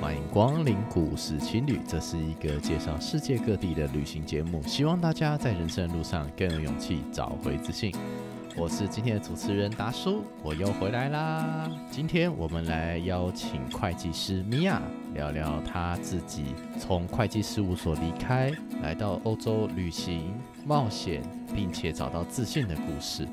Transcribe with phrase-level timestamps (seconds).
[0.00, 7.92] 欢迎光临故事青旅，这是一个介绍世界各地的旅行节目，希望大家在人生的路上更有勇气，找回自信。
[8.54, 11.70] 我是今天的主持人达叔，我又回来啦。
[11.90, 14.80] 今天我们来邀请会计师米娅
[15.14, 18.52] 聊聊她自己从会计事务所离开，
[18.82, 20.34] 来到欧洲旅行
[20.64, 21.22] 冒险，
[21.54, 23.26] 并且找到自信的故事。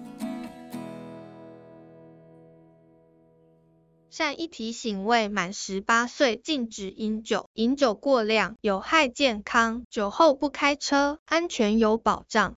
[4.15, 12.53] 善意提醒：未满十八岁禁止饮酒，饮酒过量有害健康，酒后不开车，安全有保障。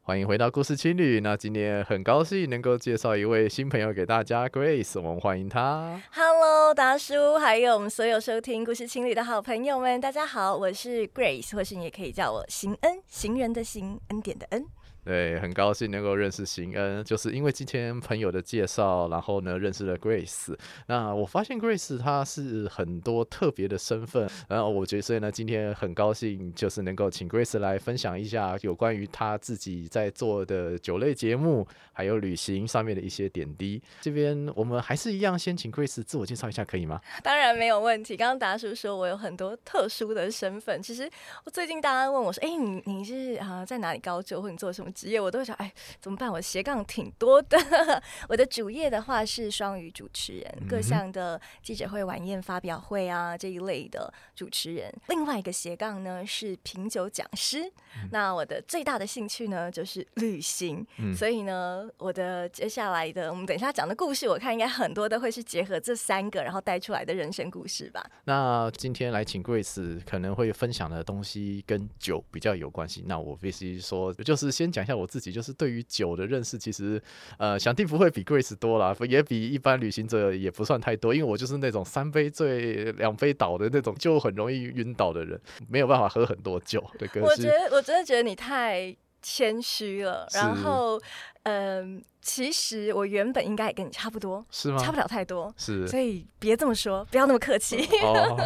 [0.00, 1.20] 欢迎回到故事青旅。
[1.20, 6.02] 那今天很高兴能够介绍一位新朋友给大家，Grace，我们欢迎他。
[6.10, 14.66] Hello，达叔，还有我们所有收听故事青旅的好朋友们，大家好，我是 Grace，或是你也可以叫我行恩，行人的行，恩典的恩。
[15.04, 20.56] 对，很高兴能够认识邢恩，就是因为今天朋友的介绍，然后呢认识了 Grace。
[20.86, 33.82] 那我发现 Grace 她是很多特别的身份，然后我觉得所以呢今天很高兴，就是能够请 Grace 来分享一下有关于她自己在做的酒类节目，还有旅行上面的一些点滴。
[34.00, 37.00] 这边我们还是一样，先请 Grace 自我介绍一下，可以吗？
[37.22, 38.16] 当然没有问题。
[38.16, 41.10] 刚刚达叔说我有很多特殊的身份，其实
[41.44, 44.90] 我最近大家问我说，哎，你你是啊、呃、在哪里高就，或者你做什么？
[44.92, 46.30] 职业我都会想，哎，怎么办？
[46.30, 47.58] 我斜杠挺多的。
[48.28, 54.92] 我的主业的话是双语主持人，各项的记者会、晚宴、发表会啊这一类的主持人。
[55.08, 57.72] 另外一个斜杠呢是品酒讲师。
[58.10, 68.04] 那我的最大的兴趣呢就是旅行，所以呢，我的接下来的我们等一下讲的故事，我看应该很多都会是结合这三个，然后带出来的人生故事吧。
[68.24, 73.02] 那今天来请 Grace 可能会分享的东西跟酒比较有关系。
[73.06, 75.32] 那我必须说，就是先讲一下我自己。
[75.32, 77.02] 就是对于酒的认识，其实
[77.38, 81.14] 呃，想定不会比 Grace 多啦，也比一般旅行者也不算太多。
[81.14, 86.84] 因为我就是那种三杯醉两杯倒的那种，就很容易晕倒的人，没有办法喝很多酒。
[86.98, 90.26] 对，我觉得我真的觉得你太谦虚了。
[90.34, 91.00] 然后，
[91.44, 94.78] 嗯、呃，其实我原本应该也跟你差不多，是吗？
[94.78, 95.86] 差不了太多，是。
[95.88, 97.86] 所以别这么说，不要那么客气。
[98.02, 98.36] 哦，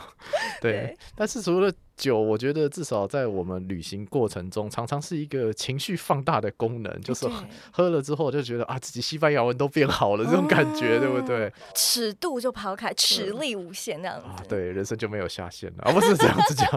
[0.60, 1.72] 对，对，但是除了。
[1.96, 7.26] 酒，我觉得至少在我们旅行过程中，常常是一个情绪放大的功能，就是
[7.72, 11.52] 喝了之后就觉得啊，自己西班牙文都变好了，这种感觉，对不对？
[11.74, 14.26] 尺度就抛开，尺力无限那样子。
[14.26, 16.68] 啊，对，人生就没有下限了啊，不是这样子讲，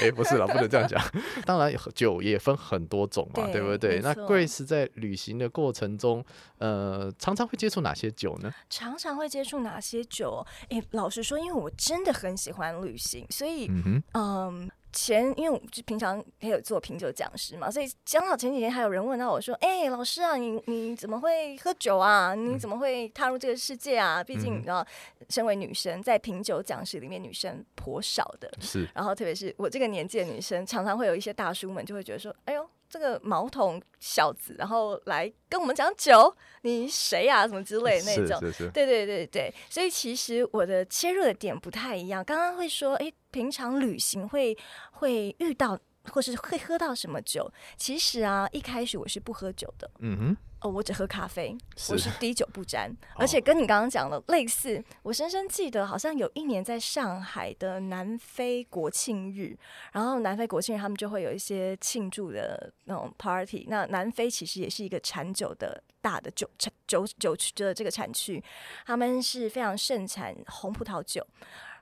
[0.00, 1.02] 哎，不是啦，不能这样讲。
[1.44, 4.00] 当然，酒也分很多种嘛，对，对不对？
[4.02, 6.24] 那 Grace 在旅行的过程中，
[6.58, 8.52] 呃，常常会接触哪些酒呢？
[8.70, 10.44] 常常会接触哪些酒？
[10.70, 13.66] 哎，老实说，因为我真的很喜欢旅行，所以。
[13.68, 22.34] 嗯嗯，前因为我就平常也有做品酒讲师嘛，所以刚好前几天还有人问到我说：“哎、欸，老师啊，你你怎么会喝酒啊？
[22.34, 24.22] 你怎么会踏入这个世界啊？
[24.22, 24.86] 毕竟你知道，
[25.28, 28.50] 身为女生，在品酒讲师里面，女生颇少的。
[28.60, 37.48] 是，然后特别是我这个年纪的女生，常常会有一些大叔们就会觉得说：‘哎呦。’这个毛头小子，然后来跟我们讲酒，你谁呀、啊？
[37.48, 39.54] 什么之类的那种，是是是对对对对。
[39.70, 42.24] 所以其实我的切入的点不太一样。
[42.24, 44.56] 刚刚会说，哎，平常旅行会
[44.90, 45.78] 会遇到，
[46.10, 47.50] 或是会喝到什么酒？
[47.76, 49.90] 其实啊，一开始我是不喝酒的。
[50.00, 50.36] 嗯哼。
[50.60, 51.56] 哦，我只喝咖啡，
[51.88, 54.84] 我是滴酒不沾，而且跟你刚刚讲的类似。
[55.00, 59.56] 我深深记得，好像有一年在上海的南非国庆日，
[59.92, 63.64] 然后南非国庆日他们就会有一些庆祝的那种 party。
[63.70, 68.44] 那南非其实也是一个产酒的大的酒产酒酒区的这个产区，
[68.84, 71.26] 他们是非常盛产红葡萄酒。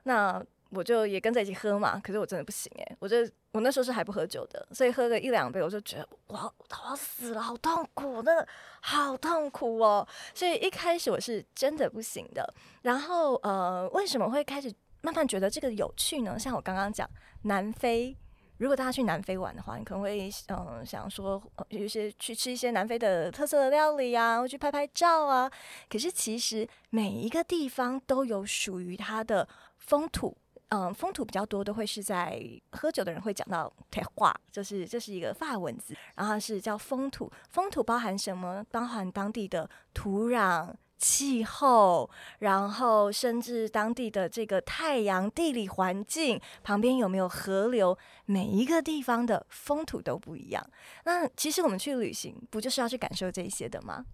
[0.03, 0.41] 那
[0.71, 3.17] 我就也跟着一起喝嘛，可是我真的不行哎，我就
[3.51, 8.45] 我那时候是还不喝酒的，所以喝个一两杯，我就觉得我，我要死了，好痛苦，那
[8.81, 10.07] 好痛苦哦。
[10.35, 12.53] 所以一开始我是真的不行的。
[12.83, 14.71] 然后呃，为什么会开始
[15.01, 16.37] 慢慢觉得这个有趣呢？
[16.37, 17.09] 像我刚刚讲
[17.43, 18.15] 南非，
[18.57, 25.51] 如果大家去南非玩的话，你可能会嗯、想说有一些去吃一些南非的特色的料理啊，或去拍拍照啊。
[25.89, 29.47] 可是其实每一个地方都有属于它的
[29.79, 30.37] 风土。
[30.69, 32.39] 嗯，风土比较多，都会是在
[32.73, 37.31] 喝酒的人会讲到台话，就是这是一个法文字，然后是叫风土。
[37.49, 38.63] 风土包含什么？
[38.69, 42.07] 包含当地的土壤、气候，
[42.37, 50.63] 然后甚至当地的这个太阳、地理环境，旁边有没有河流，每一个地方的风土都不一样。
[51.05, 54.05] 那其实我们去旅行，不就是要去感受这些的吗？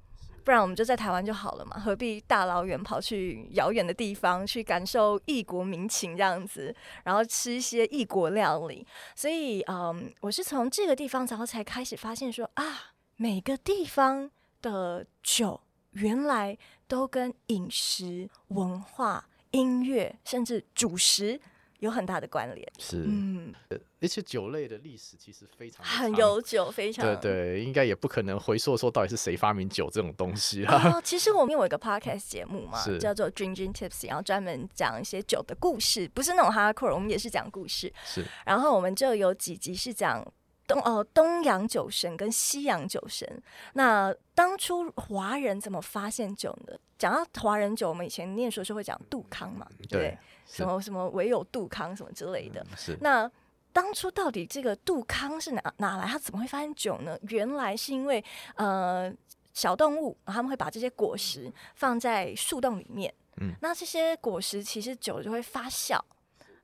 [0.46, 8.86] 不然我们就在台湾就好了嘛，何必大老远跑去遥远的地方去感受异国民情这样子，然后吃一些异国料理？
[9.16, 14.30] 所以，嗯，我是从这个地方然后才开始发现说啊，每个地方
[14.62, 15.60] 的酒
[15.92, 16.56] 原来
[16.88, 21.42] 都跟饮食文化音乐，甚至主食。
[21.80, 23.54] 有很大的关联，是，嗯，
[24.00, 30.94] 而且酒类的历史其实非常很悠久，非常对对，应该也不可能回溯说到底是谁发明酒这种东西啊。
[30.94, 37.92] 哦，其实我们有一个 podcast 节目嘛，叫做 Drinking Tips，然后专门讲一些酒的故事，不是那种 hardcore，我们也是讲故事。
[38.06, 40.26] 是，然后我们就有几集是讲
[40.66, 43.42] 东哦东洋酒神跟西洋酒神。
[43.74, 46.78] 那当初华人怎么发现酒呢？
[46.98, 50.00] 讲到华人酒，我们以前念书的时候会讲杜康嘛，对。
[50.00, 52.66] 对什么什么唯有杜康什么之类的。
[53.02, 53.30] 那
[53.74, 56.06] 当初到底这个杜康是哪哪来？
[56.06, 57.18] 他怎么会发现酒呢？
[57.24, 58.24] 原来是因为
[58.56, 59.14] 呃
[59.54, 66.00] 小动物，他们会把这些果实放在树洞里面，嗯，那这些果实其实酒就会发酵，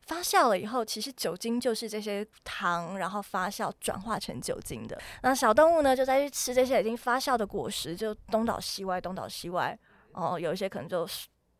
[0.03, 4.97] 发酵了以后，其实酒精就是这些糖，然后发酵转化成酒精的。
[5.21, 9.77] 那小动物呢，就再去吃这些已经发酵的果实，就东倒西歪，东倒西歪，
[10.13, 11.05] 哦，有一些可能就。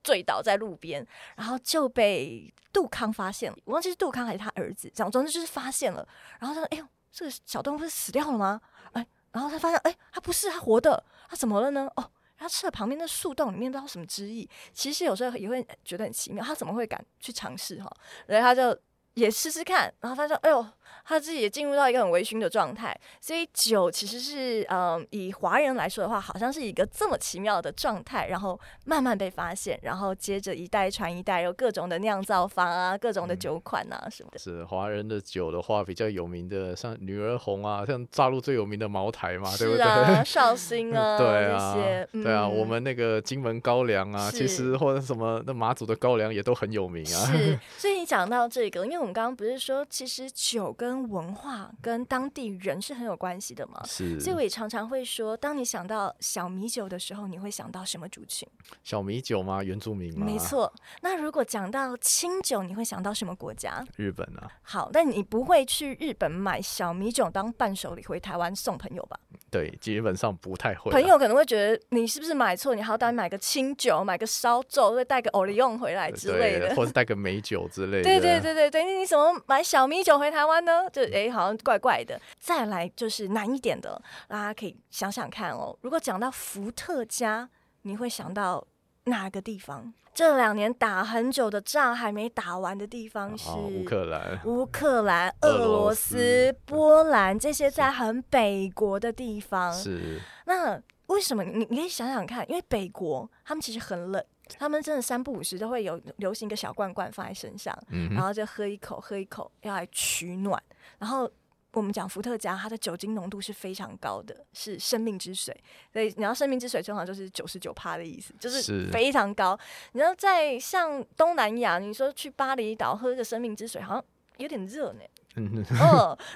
[0.04, 1.06] 醉倒在路边，
[1.36, 3.58] 然后就被杜康发现了。
[3.66, 6.08] 我忘记是杜康还是他儿子，讲总之就是发现了。
[6.40, 8.60] 然后他说：“哎呦，这个小动物不是死掉了吗？”
[8.94, 11.04] 哎，然后他发现，哎，他不是，他活的。
[11.30, 11.90] 他怎么了呢？
[11.96, 14.50] 哦，他吃了旁边的树洞里面不知道什么汁液。
[14.74, 17.92] 其实有时候也会觉得很奇妙，他怎么会敢去尝试哈？
[18.28, 18.78] 然后他就
[19.14, 20.66] 也试试看，然后他说：“哎呦。”
[21.06, 34.40] 他自己也进入到一个很微醺的状态，所以酒其实是，嗯，以华人来说的话，好像是一个这么奇妙的状态，然后慢慢被发现，然后接着一代传一代，有各种的酿造方啊，各种的酒款啊什么的。
[34.40, 39.86] 是华人的酒的话，比较有名的像女儿红啊，像大陆最有名的茅台嘛，对不对？
[40.26, 47.26] 绍兴啊，对啊，这些，对啊，我们那个金门高粱啊，其实或者什么那马祖的高粱也都很有名啊。
[47.26, 58.46] 是，所以你讲到这个，因为我们刚刚不是说，其实酒跟跟文化跟当地人是很有关系的嘛，是，所以我也常常会说，当你想到小米酒的时候，你会想到什么族群？
[58.84, 59.64] 小米酒吗？
[59.64, 60.26] 原住民吗？
[60.26, 60.74] 没错。
[61.02, 63.86] 那如果讲到清酒，你会想到什么国家？
[63.96, 64.52] 日本啊。
[64.64, 69.18] 好，但你不会去日本买小米酒当伴手礼回台湾送朋友吧？
[69.52, 70.90] 对，基本上不太会。
[70.92, 72.74] 朋友可能会觉得你是不是买错？
[72.74, 78.04] 你好歹买个清酒，买个烧酒，再带个欧利翁回来之类的， 或者带个美酒之类的。
[78.04, 80.90] 对对对对对，你怎么买小米酒回台湾呢？
[80.90, 82.18] 就哎、欸，好像怪怪的。
[82.40, 85.78] 再来就是难一点的，大家可以想想看哦。
[85.82, 87.50] 如果讲到伏特加，
[87.82, 88.66] 你会想到
[89.04, 89.94] 哪个地方？
[90.14, 99.74] 这两年打很久的仗还没打完的地方是乌克兰、乌克兰、俄罗斯、波兰这些在很北国的地方。
[99.74, 100.20] 是。
[100.46, 101.44] 那为什么？
[101.44, 104.24] 你你可以想想看，因为北国他们其实很冷。
[104.60, 110.62] 他们真的三不五时都会有流行一个小罐罐放在身上，嗯、然后就喝一口，喝一口，要来取暖。
[111.00, 111.30] 然后
[111.74, 115.56] 我们讲伏特加，它的酒精浓度是非常高的，是生命之水。
[115.94, 119.58] 所以你要生命之水，正好就是九十九趴的意思，就是非常高。
[119.94, 124.04] 你要在像东南亚，你说去巴厘岛喝个生命之水，好像
[124.38, 125.00] 有点热呢。
[125.38, 125.64] 嗯，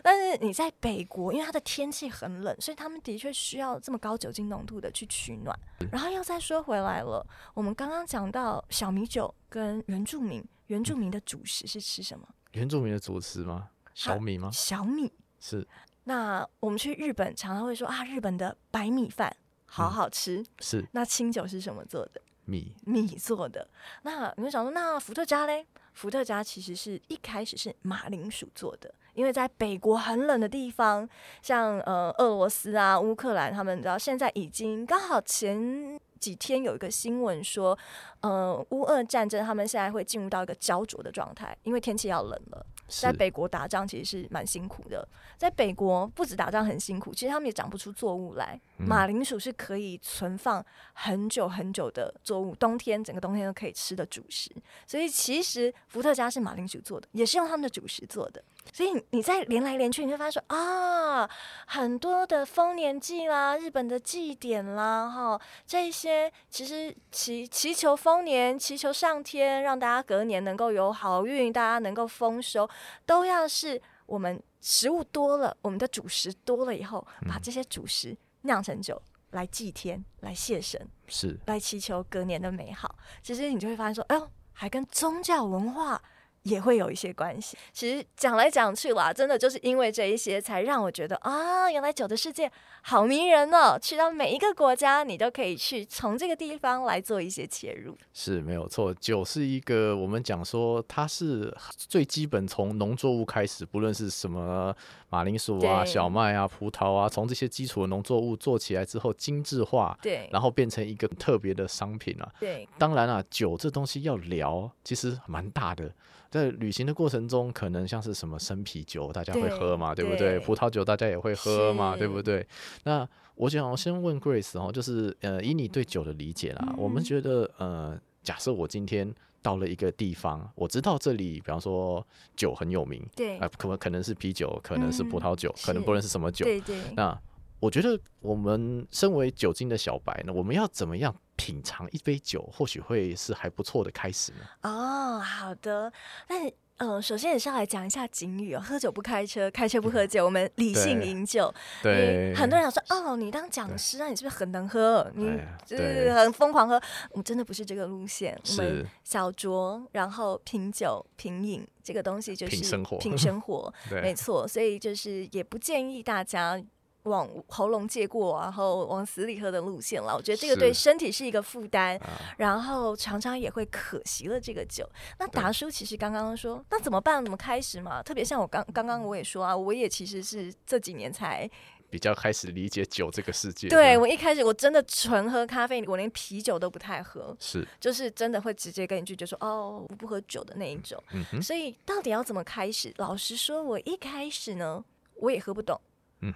[0.02, 5.54] 但是你在北国，因为它的天气很冷，所以他们的确需要这么高酒精浓度的去取暖。
[5.92, 12.26] 然后又再说回来了，我们刚刚讲到小米酒跟原住民，原住民的主食是吃什么？
[12.54, 13.68] 原住民的主食吗？
[13.94, 14.50] 小米吗？
[14.54, 15.12] 小米
[15.48, 15.68] 是。
[16.06, 19.36] 那我们去日本常常会说啊，日本的白米饭
[19.68, 20.38] 好好吃。
[20.38, 20.86] 嗯、是。
[20.94, 22.22] 那清酒是什么做的？
[22.46, 22.76] 米。
[22.84, 23.68] 米做的。
[24.02, 25.68] 那你会想说，那伏特加嘞？
[25.94, 31.08] 伏特加其实是一开始是马铃薯做的，因为在北国很冷的地方，
[31.42, 37.78] 像呃俄罗斯啊、乌克兰，他们知道现在已经刚好前几天有一个新闻说，
[38.20, 42.66] 呃乌俄战争他们现在会进入到一个焦灼的状态，因为天气要冷了。
[42.88, 48.60] 在北国打仗其实是蛮辛苦的，在北国不止打仗很辛苦，其实他们也长不出作物来。
[48.78, 50.64] 马铃薯是可以存放
[50.94, 54.52] 很久很久的作物，冬天整个冬天都可以吃的主食。
[54.86, 58.44] 所以其实伏特加是马铃薯做的，也是用他们的主食做的。
[58.74, 61.30] 所以你再连来连去，你会发现说啊，
[61.68, 72.68] 很多的丰年祭啦、日本的祭典啦，哈，这些其实祈祈求丰年、祈求上天，让大家隔年能够有好运，大家能够丰收，
[73.06, 79.02] 都要是我们食物多了，我们的主食多了以后，把这些主食酿成酒
[79.32, 82.96] 来祭天、来谢神，是来祈求隔年的美好。
[83.22, 86.02] 其实你就会发现说，哎呦，还跟宗教文化。
[86.46, 87.58] 也会有一些关系。
[87.74, 92.52] 其实讲来讲去啦，真的就是因为这一些，才让我觉得啊，原来酒的世界
[92.84, 93.78] 好迷人哦！
[93.80, 97.98] 去到每一个国家，你都可以去从这个地方来做一些切入。
[98.14, 104.76] 是没有错，酒是一个我们讲说它是最基本，从农作物开始，不论是什么
[105.10, 112.32] 马铃薯啊、小麦啊、葡萄啊，从这些基础的农作物做起来之后，精致化，对，然后变成一个特别的商品啊。
[112.40, 115.92] 对，当然啊，酒这东西要聊，其实蛮大的。
[116.36, 120.40] 在旅行的过程中，可能像是什么生啤酒，大家会喝嘛，对，对不对？
[120.40, 122.46] 葡萄酒大家也会喝嘛，对不对？
[122.84, 129.10] 那我想我先问 Grace 哦，就是呃，以你对酒的理解啦，嗯、我们觉得呃，假设我今天
[129.42, 136.76] 到了一个地方，我知道这里，比方说酒很有名，对，呃，可能可能是啤酒，可能是葡萄酒，嗯、可能不论是什么酒，对对。
[136.98, 137.18] 那
[137.60, 141.16] 我觉得我们身为酒精的小白呢，我们要怎么样？
[141.38, 144.38] 品尝一杯酒，或许会是还不错的开始呢。
[144.62, 145.92] 哦，好的。
[146.30, 146.48] 那
[146.78, 151.54] 嗯、呃，首先也是要来讲一下警语哦，喝酒不开车，开车不喝酒，我们理性饮酒。
[151.84, 155.12] 对，很多人说哦，你当讲师啊，你是不是很能喝？
[155.14, 155.26] 你
[155.66, 156.82] 就是很疯狂喝。
[157.12, 164.48] 我真的不是这个路线，我们小酌，然后品酒品饮这个东西就是品生活， 品生活，没错。
[164.48, 166.64] 所以就是也不建议大家。
[167.06, 170.16] 往喉咙借过，然后往死里喝的路线了。
[170.16, 172.00] 我觉得这个对身体是一个负担，
[172.38, 174.88] 然后常常也会可惜了这个酒。
[175.18, 177.24] 那达叔其实刚刚说，那怎么办？
[177.24, 178.04] 怎么开始嘛？
[178.04, 181.50] 特别像我刚刚刚我也说啊，我也其实是这几年才
[181.90, 183.70] 比较开始理解酒这个世界。
[183.70, 191.02] 对，我一开始我真的纯喝咖啡，我连啤酒都不太喝，是就是真的会直接跟你拒绝说哦，我不喝酒的那一种。
[191.14, 191.42] 嗯。
[191.42, 192.94] 所以到底要怎么开始？
[192.98, 194.84] 老实说，我一开始呢，
[195.16, 195.80] 我也喝不懂。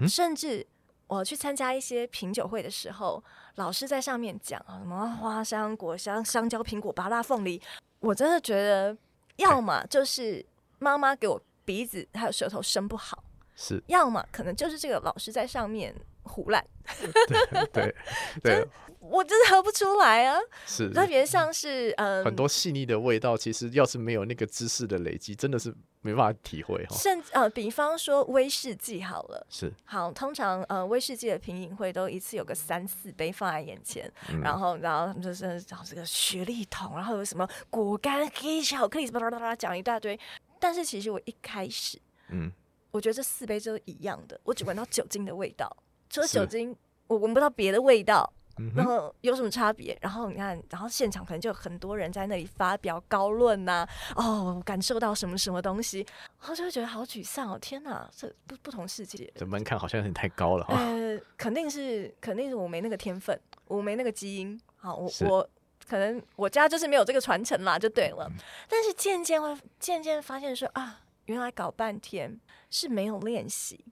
[0.07, 0.65] 甚至
[1.07, 3.23] 我去参加一些品酒会的时候，
[3.55, 7.61] 老师在上面讲啊，什么花香、果香、香蕉、苹果、芭拉、凤梨，
[7.99, 8.95] 我真的觉得，
[9.37, 10.45] 要么就是
[10.77, 13.23] 妈妈给我鼻子还有舌头生不好，
[13.55, 15.95] 是，要么可能就是这个老师在上面
[16.29, 16.63] 唬烂，
[17.73, 17.95] 对对
[18.41, 18.67] 对。
[19.01, 20.37] 我真的喝不出来啊！
[20.67, 26.95] 是特别像是嗯，很多细腻的味道，其实要是没有那个知识的累积，真的是没办法体会哈。
[26.95, 40.19] 甚至呃，比方说威士忌好了，是好，通常呃威士忌的品饮会都一次有个三四杯放在眼前，嗯、然后然后就是找这个雪莉桶，然后有什么果干、黑巧克力，巴拉巴拉讲一大堆。
[40.59, 42.51] 但是其实我一开始，嗯，
[42.91, 45.67] 我觉得这四杯都是一样的，我只闻到酒精的味道，
[46.09, 46.75] 除了酒精，
[47.07, 48.33] 我闻不到别的味道。
[48.75, 49.97] 然后有什么差别？
[50.01, 56.05] 然后你看，然后现场可能就有很多人在那里发表高论呐、啊，哦，感受到什么什么东西，
[56.41, 57.57] 然后就会觉得好沮丧哦！
[57.57, 60.75] 天哪，这不不同世界，这门槛好像有点太高了哈。
[60.75, 64.59] 呃，肯定是，肯定是我没那个天分，我没那个基因。
[64.75, 65.49] 好，我我
[65.87, 68.27] 可能我家就是没有这个传承啦，就对了。
[68.29, 68.35] 嗯、
[68.67, 72.37] 但是渐渐会渐渐发现说啊，原来搞半天
[72.69, 73.85] 是没有练习。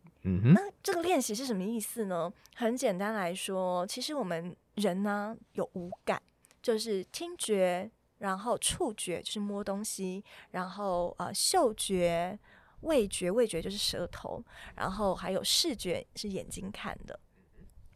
[0.53, 2.31] 那这个练习是什么意思呢？
[2.55, 6.21] 很简单来说，其实我们人呢有五感，
[6.61, 12.37] 就是听觉，然后触觉就是摸东西，然后呃嗅觉、
[12.81, 14.43] 味觉，味觉就是舌头，
[14.75, 17.19] 然后还有视觉是眼睛看的。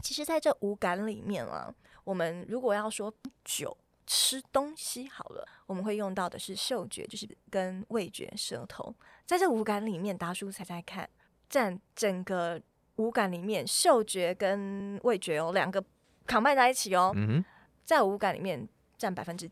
[0.01, 1.73] 其实，在这五感里面啊，
[2.03, 8.95] 我们如果要说酒、吃东西好了，我们会用到的是嗅觉，就是跟味觉、舌头。
[9.25, 11.09] 在这五感里面，达叔猜猜看。
[11.51, 12.59] 占整个
[12.95, 15.83] 五感里面，嗅觉跟味觉哦，两个
[16.25, 17.11] combine 在一起哦。
[17.13, 17.45] 嗯哼，
[17.83, 18.65] 在五感里面
[18.97, 19.51] 占百分之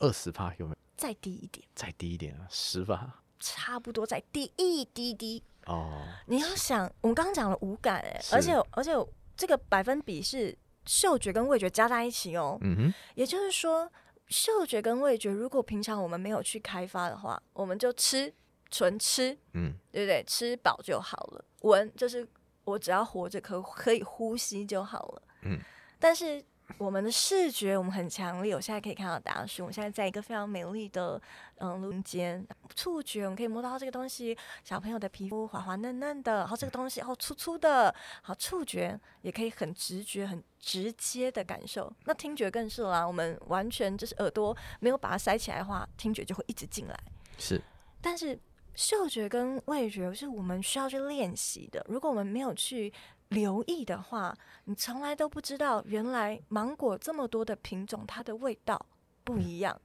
[0.00, 0.76] 二十趴有没有？
[0.96, 6.02] 再低一点，再低一点啊，十趴，差不多再低一滴滴哦。
[6.26, 8.90] 你要想，我们刚刚讲了五感哎，而且而且
[9.36, 12.58] 这个百分比是嗅觉跟味觉加在一起哦。
[12.62, 13.88] 嗯哼，也就是说，
[14.26, 18.34] 嗅觉跟味觉如果平常我们没有去开发的话，我们就吃。
[18.72, 20.24] 纯吃，嗯，对不对？
[20.26, 21.44] 吃饱就好了。
[21.60, 22.26] 闻就是
[22.64, 25.60] 我只要活着可可以呼吸就好了，嗯。
[26.00, 26.42] 但是
[26.78, 31.20] 我们的视觉我们很强烈，我现在可以看到大树，我们现在在一个非常美丽的
[31.56, 32.44] 嗯录音间。
[32.74, 41.92] 触觉我们可以摸到这个东西，小朋友的皮肤滑滑嫩嫩的，然后这个东西哦粗粗的，好触觉也可以很直觉、很直接的感受。
[42.06, 46.98] 那听觉更是啦，我们完全就是耳朵没有把它塞起来的话，听觉就会一直进来。
[47.38, 47.62] 是，
[48.00, 48.36] 但是。
[48.74, 51.84] 嗅觉跟味觉是我们需要去练习的。
[51.88, 52.92] 如果我们没有去
[53.28, 58.86] 留意的话，你从来都不知道，原来芒果这么多的品种，它的味道
[59.24, 59.80] 不一样。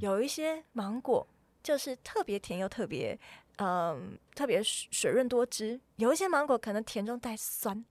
[0.00, 1.26] 有一些芒果
[1.62, 3.18] 就是特别甜又特别，
[3.58, 7.84] 嗯，特别水润多汁；有一些芒果可能甜中带酸，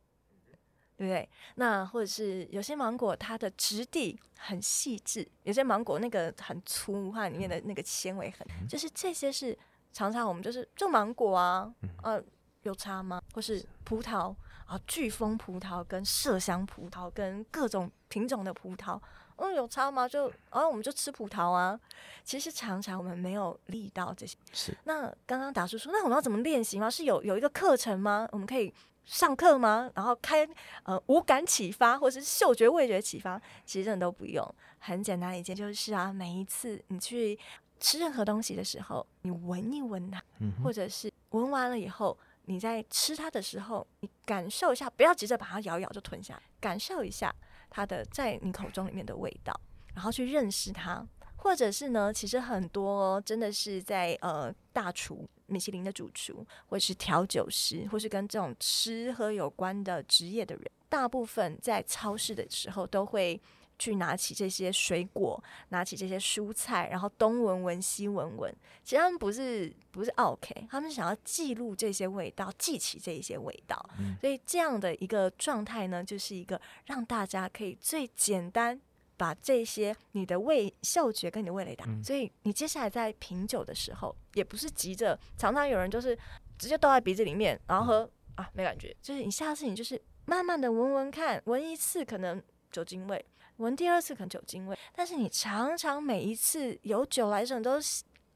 [0.98, 1.29] 对对不对？
[1.55, 9.58] 那或者是有些芒果它的质地很细致，有些芒果那个很粗，它里面的那个纤维很，就是这些是
[9.91, 12.21] 常常我们就是就芒果啊，呃，
[12.63, 13.21] 有差吗？
[13.33, 19.00] 或是葡萄啊，巨峰葡萄跟麝香葡萄跟各种品种的葡萄。
[19.38, 20.07] 嗯，有差吗？
[20.07, 21.79] 就啊，我们就吃葡萄啊。
[22.24, 24.38] 其实常常我们没有力到这些。
[24.53, 24.77] 是。
[24.83, 26.88] 那刚刚达叔说，那我们要怎么练习吗？
[26.88, 28.27] 是有有一个课程吗？
[28.31, 28.71] 我们可以
[29.03, 29.89] 上课吗？
[29.95, 30.48] 然后开
[30.83, 33.41] 呃五感启发，或是嗅觉味觉启发？
[33.65, 37.38] 其实真的都不用，很简单一件就是啊，每一次你去
[37.81, 47.35] 吃任何东西的时候，你闻一闻它，嗯、或者是闻完了以后，你在吃它的时候，你感受一下，不要急着把它咬咬就吞下，感受一下。
[47.73, 49.59] 它的在你口中里面的味道，
[49.95, 51.05] 然后去认识它，
[51.38, 63.41] 或者是呢，其实很多真的是在呃大厨、米其林的主厨，或者是调酒师，或是跟这种吃喝有关的职业的人，大部分在超市的时候都会。
[63.81, 68.55] 去拿起这些水果，拿起这些蔬菜，然后东闻闻西闻闻。
[68.83, 73.75] 其实他们不是不是 OK，他们想要记录这些味道，记起这一些味道。
[73.97, 74.15] 嗯。
[74.21, 78.79] 所以这样的一个状态呢，就是一个让大家可以最简单
[79.17, 81.85] 把这些你的味嗅觉跟你的味蕾打。
[81.88, 82.03] 嗯。
[82.03, 86.15] 所以你接下来在品酒的时候，也不是急着，常常有人就是
[86.59, 88.95] 直接倒在鼻子里面，然后喝啊没感觉。
[89.01, 92.39] 就是你下次你就是慢慢的闻闻看，闻一次可能
[92.71, 93.25] 酒精味。
[93.61, 97.79] 闻第二次可能酒精味，但是你常常每一次有酒来的时候，你都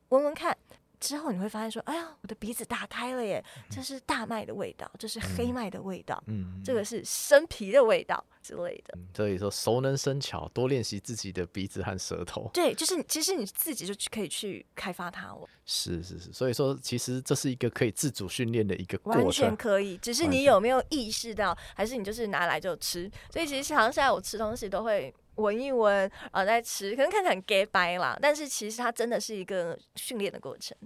[0.09, 0.55] 闻闻看，
[1.05, 3.43] 之后你会发现说：“哎呀，我的鼻子打开了耶！
[3.69, 12.49] 这是大麦的味道，这是黑麦的味道，嗯，这个是生皮的味道之类的。”所以说，熟能生巧，多练习自己的鼻子和舌头。
[12.51, 15.47] 对，就是其实你自己就可以去开发它了。
[15.63, 19.99] 是是是，所以说其实这是一个可以自主训练的一个过程，完全可以。
[19.99, 23.07] 只是你有没有意识到，还是你就是拿来就吃？
[23.31, 25.13] 所以其实好像现在我吃东西都会。
[25.35, 25.93] 闻一闻，
[26.31, 30.77] 然后再吃，可能看起来很假掰啦，但是其实它真的是一个训练的过程。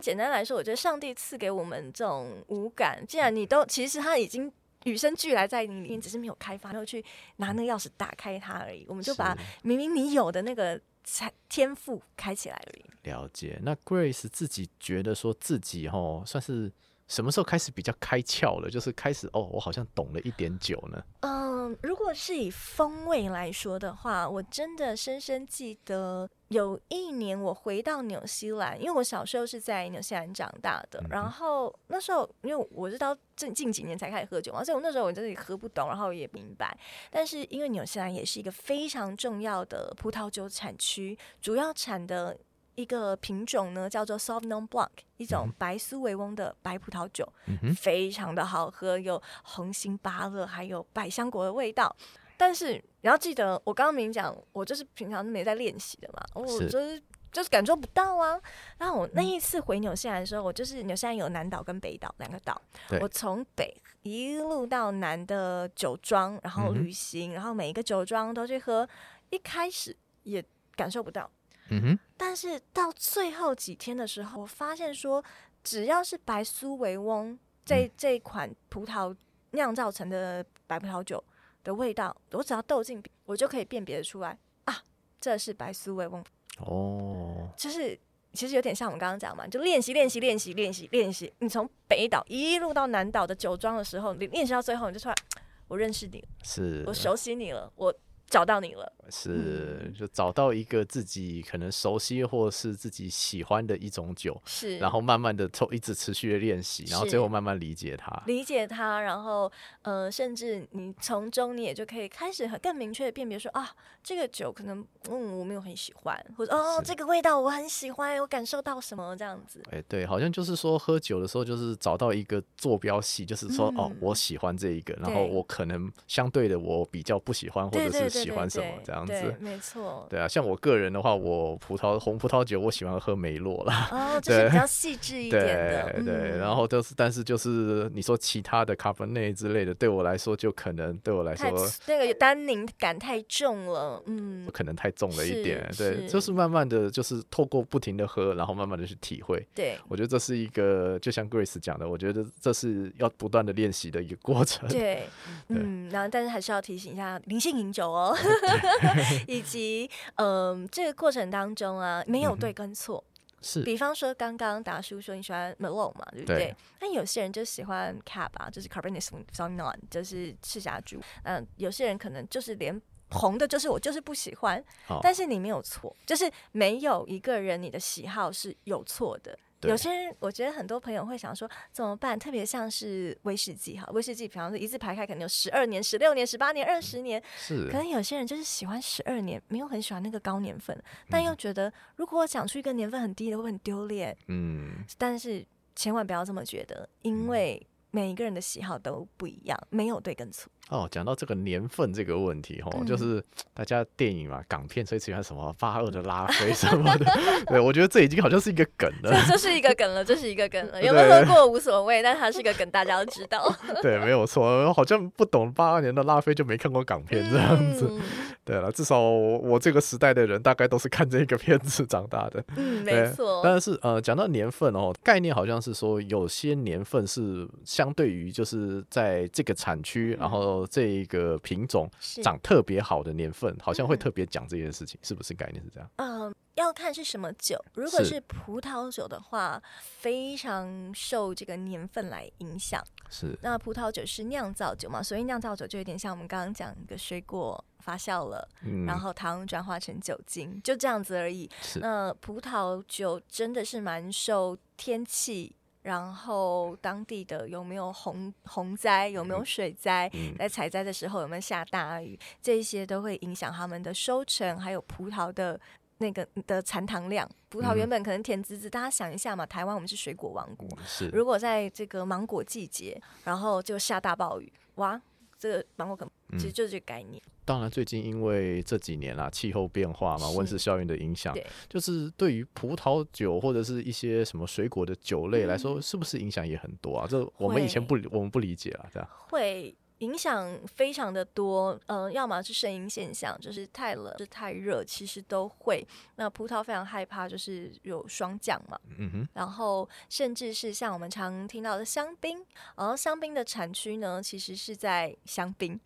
[0.00, 4.52] 简单来说，我觉得上帝赐给我们这种五感，既然你都其实它已经
[4.84, 7.04] 与生俱来在你里面，只是没有开发，没有去
[7.36, 8.86] 拿那个钥匙打开它而已。
[8.88, 13.10] 我们就把明明你有的那个才天赋开起来而已。
[13.10, 13.58] 了解。
[13.62, 16.72] 那 Grace 自己觉得说自己哦算是。
[17.10, 18.70] 什么时候开始比较开窍了？
[18.70, 21.04] 就是开始哦，我好像懂了一点酒呢。
[21.22, 21.49] 嗯，
[21.82, 31.00] 如果是以风味来说的话，我真的深深记得有一年我回到纽西兰，因为我小时候是在纽西兰长大的。
[31.00, 36.76] 嗯、然后那时候，因为我是到近近几年才开始喝酒嘛，所以我那时候我真的也喝不懂，然后也明白。
[37.10, 42.36] 但是因为纽西兰也是一个非常重要的葡萄酒产区，主要产的。
[42.80, 44.88] 一个品种呢，叫做 Sauvignon Blanc，
[45.18, 51.94] 一种白苏维翁的白葡萄酒，嗯、非常的好喝，有红心芭乐还有百香果的味道。
[52.36, 58.40] 但是你要记得，我刚刚明讲，我就是平常没在练习的嘛，我就是就是感受不到啊。
[58.78, 62.60] 然后我那一次回纽西兰的时候，我就是纽西兰有南岛跟北岛两个岛，
[63.02, 68.88] 我从北一路到南的酒庄，然后旅行，嗯、然后每一个酒庄都去喝，
[69.28, 70.42] 一开始也
[70.74, 71.30] 感受不到。
[71.70, 75.24] 嗯哼，但是到最后几天的时候，我发现说，
[75.62, 79.14] 只要是白苏维翁这、嗯、这一款葡萄
[79.52, 81.22] 酿造成的白葡萄酒
[81.62, 84.82] 的味道，我只要斗进，我就可以辨别得出来啊，
[85.20, 86.24] 这是白苏维翁。
[86.58, 87.98] 哦，就是
[88.32, 95.14] 其实有点像我们刚刚讲嘛，就练习练习练习练习练习，你从北岛一路到南岛的酒庄的时候，你练习到最后，你就出来，
[95.68, 96.84] 我认识你了，是。
[96.86, 97.94] 我熟悉你了，我。
[98.30, 109.50] 找到你了，是就找到一个自己可能熟悉或是自己喜欢的一种酒，是，然后慢慢的抽一直持续的练习，然后最后慢慢理解它，理解它，然后
[109.82, 113.68] 呃，甚至你从中你也就可以开始很更明确的辨别说啊，
[114.00, 128.19] 这个酒可能嗯我没有很喜欢，或者哦这个味道我很喜欢，我感受到什么这样子，哎对，好像就是说喝酒的时候就是找到一个坐标系，就是说、嗯、哦我喜欢这一个，然后我可能相对的我比较不喜欢或者是。
[128.22, 129.34] 喜欢什么这样子？
[129.40, 130.06] 没错。
[130.08, 133.88] 对啊，像我个人的话，我葡萄红葡萄酒，我喜欢喝梅洛啦。
[133.90, 136.02] 哦， 就是比较细致一点的。
[136.04, 141.50] 对然后就是，但是就是你说其他的卡本内之类的，对我来说就可能对我来说
[141.86, 145.68] 那个单宁感太重了，嗯，可能太重了一点。
[145.76, 149.46] 对，就是慢慢的就是透过不停的喝，然后慢慢的去体会。
[149.54, 154.68] 对，我觉得这是一个，就像 Grace 讲的，我觉得这是要不断的练习的一个过程。
[154.70, 155.04] 对，
[155.48, 158.09] 嗯，然后但是还是要提醒一下，灵性饮酒哦。
[159.26, 163.02] 以及，嗯、呃，这个过程当中啊，没有对跟错，
[163.42, 166.54] 是，比方说刚刚达叔说你喜欢 Malone 嘛，对不对？
[166.80, 169.02] 那有些人就喜欢 Cab 啊，就是 Cabernet
[169.34, 171.00] Sauvignon，就是赤霞珠。
[171.24, 174.62] 嗯，有些人可能就是连红的，就是我就是不喜欢。
[174.88, 179.38] 哦、但是你没有错，就是没有一个人你的喜好是有错的。
[179.62, 182.18] 有些人，我觉得很多朋友会想说怎么办？
[182.18, 187.22] 特别像是威士忌哈，威士忌，比方说一字排开，可能有十二年、十六年、十八年、二十年。
[187.36, 187.66] 是。
[187.66, 190.76] 可能有些人就是喜欢十二年，没有很喜欢那个高年份，
[191.08, 194.16] 但又觉得如果我讲出一个年份很低的，会很丢脸。
[194.28, 194.84] 嗯。
[194.96, 195.44] 但是
[195.76, 200.50] 千万不要这么觉得，因为每一个人的喜好都不一样，没有对跟错。
[200.68, 203.20] 哦，讲到这个年份这个问题，哦、嗯，就是
[203.52, 207.06] 大家电影嘛，港片最喜欢什么八二的拉菲什么的，
[207.48, 209.10] 对，我觉得这已经好像是一个梗了。
[209.26, 210.80] 这是一个梗了，这是一个梗了。
[210.84, 213.52] 有没有喝过无所谓，但它是一个梗，大家都知道。
[213.82, 217.88] 对，没有错，好像不懂八二年的拉菲就没看过港片这样子。
[217.90, 218.00] 嗯、
[218.44, 222.44] 对了，至少我这个时代的人大概都是看这个片子长大的。
[222.56, 223.40] 嗯，没错。
[223.42, 227.48] 但是呃，讲到年份哦，概念好像是说有些年份是
[227.80, 230.40] 相对于就是在这个产区，然后。
[230.70, 231.90] 这一个品种
[232.22, 235.90] 长特别好的年份，好像会特别讲这件事情，是不是概念是这样？
[235.96, 237.58] 嗯，要看是什么酒。
[237.74, 242.82] 如果是葡萄酒的话，非常受这个年份来影响。
[243.08, 243.36] 是。
[243.42, 245.02] 那葡萄酒是酿造酒嘛？
[245.02, 251.50] 所以酿造酒就有点像我们刚刚讲一个水果发酵了，嗯，然后糖转化成酒精，就这样子而已。
[251.62, 251.78] 是。
[251.80, 255.56] 那葡萄酒真的是蛮受天气。
[255.82, 265.58] 然后当地的有没有洪洪灾，有没有水灾，嗯、在采摘的时候有没有下大雨，这些都会影响他们的收成，还有葡萄的
[265.98, 267.28] 那个的残糖量。
[267.48, 271.08] 葡萄原本可能甜滋滋，大家想一下嘛，台湾我们是水果王国，是。
[271.08, 275.00] 如果在这个芒果季节，然后就下大暴雨，哇，
[275.38, 277.20] 这个芒果可能其实就是这个概念。
[277.50, 281.36] 当然，最近因为这几年啦，气候变化嘛，温室效应的影响，
[281.68, 287.08] 就是对于葡萄酒或者是一些什么水果的酒类来说，嗯、是不是影响也很多啊？
[287.10, 289.74] 这我们以前不，我们不理解啊，这样会。
[290.00, 295.86] 影响非常的多，嗯、呃，要么是声音现象，就是太冷，就是太热，其实都会。
[296.16, 299.28] 那葡萄非常害怕，就是有霜降嘛，嗯哼。
[299.34, 302.42] 然后甚至是像我们常听到的香槟，
[302.76, 305.78] 然后香槟的产区呢，其实是在香槟，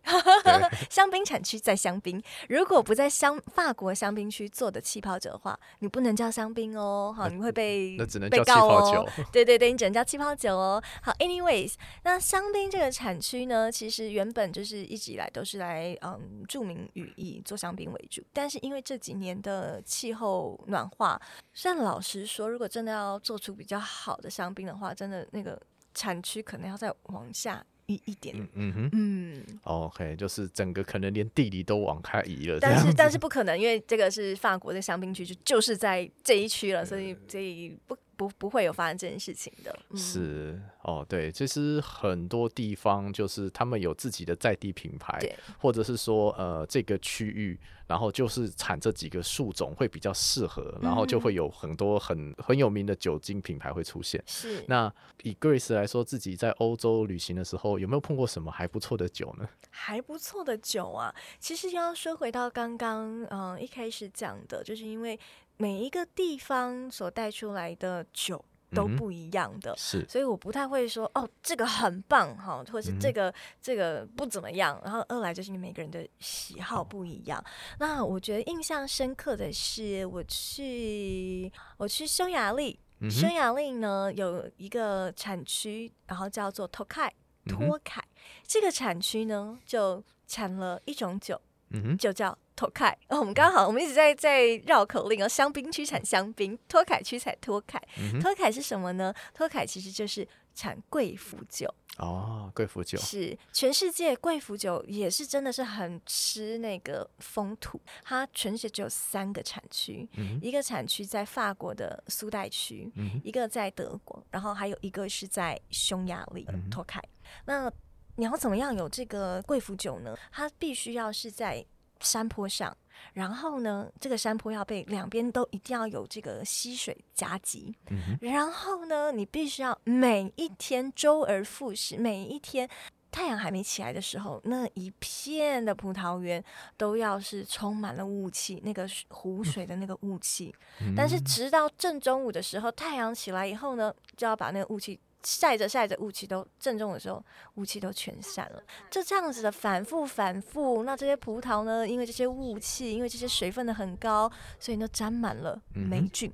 [0.89, 2.21] 香槟产区在香槟。
[2.47, 9.09] 如果不在香法国香槟区做的气泡酒的话，你不能叫香槟哦，好，你会被那只能叫气泡酒。
[9.33, 10.81] 对对对，你只能叫气泡酒哦。
[11.01, 11.73] 好，anyways，
[12.03, 14.04] 那香槟这个产区呢，其实。
[14.09, 21.19] 原本就是一直以来都是来嗯著名语以做香槟为主，但是因为这几年的气候暖化，
[21.53, 25.61] 虽然老实说，如果真的要做出比较好的香槟的话，真的那个
[25.93, 28.35] 产区可能要再往下移一点。
[28.37, 32.59] 嗯嗯哼嗯，OK，就是整个可能连地理都往开移了。
[32.59, 37.97] 但是但是不可能，因为这个是法国的香槟区，就就是在这一区了，所以所以不。
[38.15, 45.19] 不不会有发生这件事情的，嗯、是哦，对，其实很多地方就是他们有自己的在地品牌，
[45.59, 54.23] 或者是说呃这个区域，然后就是产这几个树种会比较适合，嗯、然后就会有很多很很有名的酒精品牌会出现。
[54.25, 54.91] 是，那
[55.23, 59.47] 以 Grace 来说，自己在欧洲旅行的时候，有没有碰过什么还不错的酒呢？
[59.69, 65.19] 还不错的酒啊，其实要说回到刚刚嗯、呃、一开始讲的，就是因为。
[65.57, 74.81] 每一个地方所带出来的酒都不一样的，嗯、是，所以我不太会说哦，这个很棒哈，或者是这个、嗯、这个不怎么样。
[74.83, 77.39] 然后二来就是你每个人的喜好不一样。
[77.39, 77.45] 哦、
[77.79, 87.13] 那我觉得印象深刻的是，我去我去匈牙利，嗯、匈牙利呢有一个产区，然后叫做托凯
[87.47, 91.39] 托凯，嗯、这个产区呢就产了一种酒，
[91.83, 92.37] 嗯、就叫。
[92.55, 95.27] 托凯，哦，我们刚好，我们一直在在绕口令哦。
[95.27, 97.77] 香槟区产香槟，托凯区产托凯。
[97.99, 99.13] 嗯、托凯是什么呢？
[99.33, 107.77] 托凯其实就是产贵腐酒哦，贵腐酒是全世界贵腐酒也是真的是很吃那个风土。
[108.05, 116.47] 它全世界只有三个产区，嗯、一个产区在法国的苏代区，嗯、一个在德国，然后还有一个是在匈牙利。
[116.71, 117.03] 托凯，
[117.43, 117.69] 那
[118.15, 120.15] 你要怎么样有这个贵腐酒呢？
[120.31, 121.65] 它必须要是在
[121.99, 122.75] 山坡上，
[123.13, 132.69] 然后呢，这个山坡要被两边都一定要有这个溪水夹击，嗯、然后呢，你必须要每一天周而复始，每一天
[133.11, 136.43] 太阳还没起来的时候，那一片的葡萄园
[136.75, 140.53] 都要是充满了雾气，那个湖水的那个雾气。
[140.81, 144.99] 嗯、但是直到正中午的时候，太阳起来以后呢，就要把那个雾气。
[145.25, 147.23] 晒着晒着，雾气都正中的时候，
[147.55, 148.61] 雾气都全散了。
[148.91, 156.31] 就这样子的反复反复，那这些葡萄呢，因为这些雾气，因为这些水分的很高，所以呢沾满了霉菌，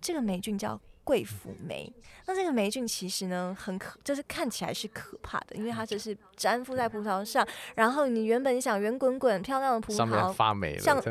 [0.00, 1.90] 这个霉菌叫贵腐霉。
[2.26, 11.02] 那这个霉菌其实呢，很可，就是看起来是可怕的，因为它就是粘附在葡萄上，然后你原本想圆滚滚漂亮的葡萄，上面发霉了，像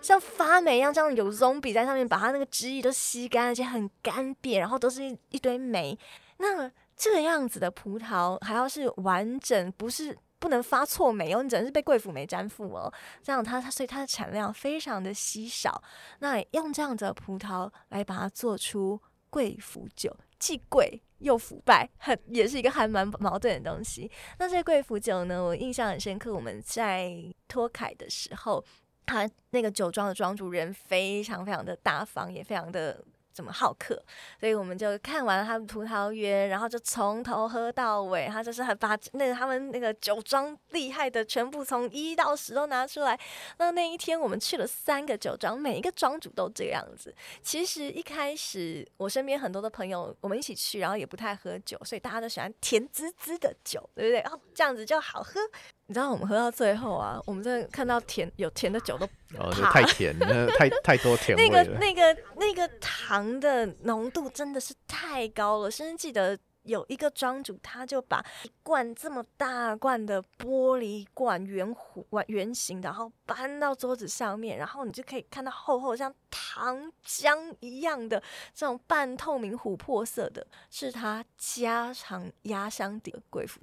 [0.00, 5.98] 像发霉一样，这样有 zombie 在上面，把它那个汁液都吸干，而且很干瘪，然后都是一一堆霉。
[6.38, 12.92] 那这样子的葡萄还要是完整，不是不能发错霉哦，你只能是被贵腐霉粘附哦。
[13.22, 15.82] 这样它它所以它的产量非常的稀少。
[16.20, 24.10] 那用这样子的葡萄来把它做出贵腐酒，既贵又腐败，很也是一个还蛮矛盾的东西。
[24.38, 27.14] 那这贵腐酒呢，我印象很深刻，我们在
[27.48, 28.64] 托凯的时候。
[29.06, 34.00] 他那个酒庄的庄主人非常非常的大方，也非常的怎么好客，
[34.38, 38.28] 所以我们就看完了他的葡萄园，然后就从头喝到尾。
[38.28, 43.18] 他就是很把那个他们那个酒庄厉害的全部从一到十都拿出来。
[43.58, 47.12] 那那一天我们去了三个酒庄，每一个庄主都这个样子。
[47.42, 54.20] 其实一开始我身边很多的朋友我们一起去，然后也不太喝酒，所以大家都喜欢甜滋滋的酒，对不对？
[54.20, 55.40] 哦，这样子就好喝。
[55.86, 59.04] 你知道我们喝到最后啊，我们真的看到甜有甜的酒都
[59.38, 61.62] 哦，太甜了，太太多甜味了。
[61.62, 78.18] 那个那个那个糖的浓度真的是太高了，甚至记得有一个庄主，他就把一罐这么大罐的玻璃罐圆弧圆形的，然后搬到桌子上面，然后你就可以看到厚厚像糖浆一样的
[78.54, 83.60] 这种半透明琥珀色的，是他加长压箱底的贵腐。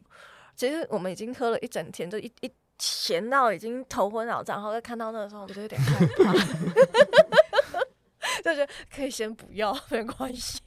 [0.61, 6.33] 其实我们已经喝了一整天，就一一闲到已经头昏脑胀，然后再看到那个时候，我觉得有点害怕，
[8.45, 10.59] 就觉得可以先不要，没关系。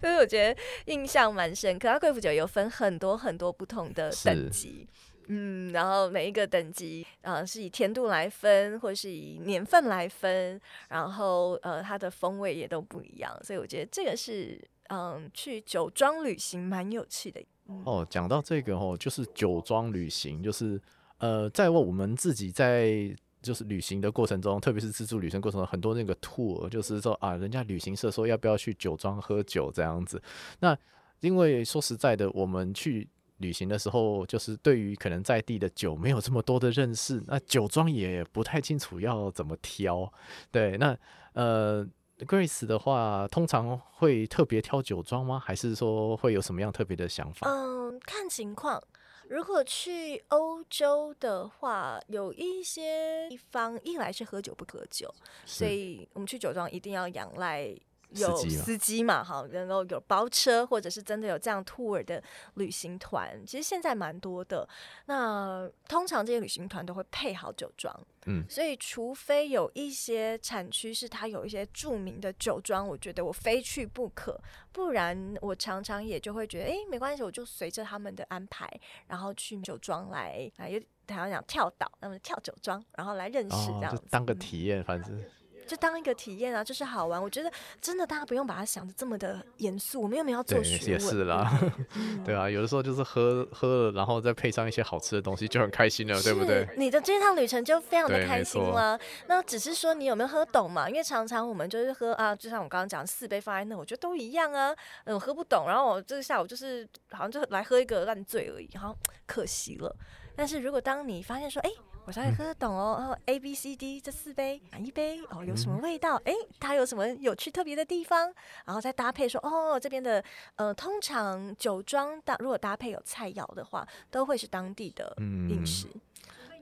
[0.00, 1.86] 所 以我觉得印象蛮深刻。
[1.86, 4.88] 它贵腐酒有分很多很多不同的等级，
[5.26, 13.38] 嗯，然后每一个等级啊、呃、是以甜度来分，或是以年份来分，然后呃它的风味也都不一样。
[13.44, 17.44] 所以我觉得这个是嗯去酒庄旅行蛮有趣的。
[17.84, 20.80] 哦，讲到这个哦，就是酒庄旅行，就是
[21.18, 30.22] 呃，在我们自己在就是旅行的过程中，特别是自助旅行过程中，很多那个 tour，就是说啊，人家旅行社说要不要去酒庄喝酒这样子。
[30.60, 30.76] 那
[31.20, 40.12] 因为说实在的，我们去旅行的时候，就是对于可能在地的酒没有这么多的认识，那酒庄也不太清楚要怎么挑。
[40.50, 40.96] 对，那
[41.32, 41.86] 呃。
[42.20, 45.38] Grace 的话，通常会特别挑酒庄吗？
[45.38, 47.46] 还是说会有什么样特别的想法？
[47.48, 48.82] 嗯，看情况。
[49.28, 55.12] 如果去欧洲的话，有一些地方一来是喝酒不喝酒，
[55.44, 57.76] 所以我们去酒庄一定要仰赖。
[58.16, 59.22] 有司机嘛？
[59.22, 62.22] 哈，然后有包车，或者是真的有这样 tour 的
[62.54, 64.68] 旅行团，其实现在蛮多的。
[65.06, 67.94] 那通常这些旅行团都会配好酒庄，
[68.26, 74.40] 嗯，所以除非有一些产区是它有一些著名的酒庄，我觉得我非去不可。
[74.72, 78.68] 不然我常常也就会觉得，哎、欸，没关系，我就随着他们的安排，
[79.06, 85.24] 然后去酒庄来，来有好像讲跳岛，那么跳酒庄，然后来认识这样子，哦、当个体验，反正。
[85.66, 87.20] 就当一个体验啊，就是好玩。
[87.22, 87.50] 我觉得
[87.80, 90.90] 真的大家不用把它想的这么的严肃，我们又没有要做学问。
[90.92, 91.50] 也是啦，
[92.24, 96.68] 对啊，有的时候就是喝喝了，然后再配上一些好吃的东西，就很开心了，对不对？
[96.76, 98.98] 你的这趟旅程就非常的开心了。
[99.26, 100.88] 那只是说你有没有喝懂嘛？
[100.88, 104.74] 因为常常我们就是喝啊，就像我刚刚讲四杯放在那，我觉得都一样啊。
[105.04, 109.94] 嗯，我喝不懂，然后我这个下午就是好像就来喝一个烂醉而已，好像 可惜了。
[110.36, 111.70] 但是如果当你发现说，哎。
[112.06, 116.14] 我稍微喝得懂哦，然后 A B C D 这四杯哪一杯哦，有什么味道？
[116.24, 118.32] 哎，它有什么有趣特别的地方？
[118.64, 120.22] 然后再搭配说哦，这边的
[120.54, 125.88] 呃，通常酒庄搭如果搭配有菜肴的话，都会是当地的饮食。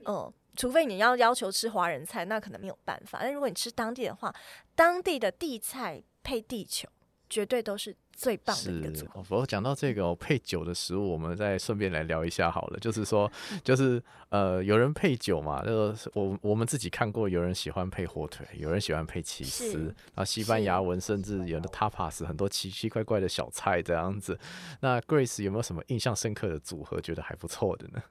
[0.05, 3.19] 嗯、呃，除非你要要求吃华人菜，那可能没有办法。
[3.21, 4.33] 但如果你吃当地的话，
[4.73, 6.89] 当地的地菜配地球，
[7.29, 7.95] 绝对都是。
[8.17, 9.21] 最棒的一个组合。
[9.23, 12.79] 不过讲到这个、哦、配酒的食物，我们再顺便来聊一下好了。
[12.79, 13.29] 就是说，
[13.61, 24.39] 就是呃，有人配酒嘛，就是我我们自己看过，有人喜欢配火腿，有人喜欢配起司，然后西班牙文甚至有的 tapas 很多奇奇怪怪的小菜这样子。
[24.79, 28.01] 那 Grace 有没有什么印象深刻的组合，觉得还不错的呢？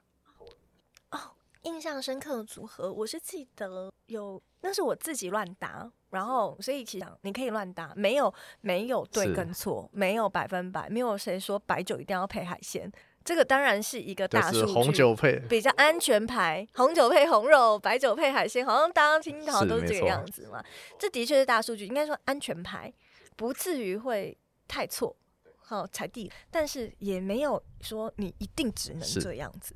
[1.65, 5.91] 哦，印象深刻的组合，我是记得有，那是我自己乱答。
[6.11, 12.89] 然后，所以其实你可以乱答，没有没有对跟错，没有百分百，没有谁说白酒一定要配海鲜。
[13.23, 20.63] 这个当然是一个大数据，红酒配比较安全牌，红酒配红肉，白酒配海鲜，好像大家听到都是这个样子嘛。
[20.99, 22.93] 这的确是大数据，应该说安全牌，
[23.35, 25.13] 不至于会太错，
[25.57, 29.75] 好踩地，但是也没有说你一定只能这样子。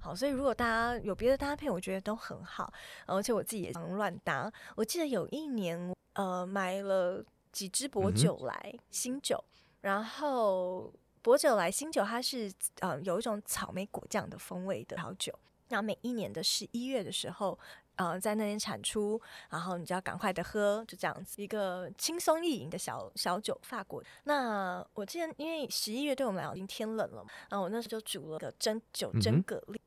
[0.00, 2.72] 好，所以如果大家有别的搭配，我觉得都很好，
[3.06, 4.50] 而且我自己也常乱搭。
[4.76, 9.42] 我记得有一年，呃，买了几支薄酒来新酒，
[9.80, 15.32] 然后薄酒来新酒它是呃有一种草莓果酱的风味的好酒。
[15.68, 17.58] 然后每一年的十一月的时候，
[17.96, 24.02] 呃，在那边产出，然后你就要赶快的喝，就这样子一个轻松易饮的小小酒，法国。
[24.24, 29.78] 那我记得，因为十一月对我们来讲已经天冷了嘛，然后我那时候就煮了个蒸酒蒸蛤蜊，嗯、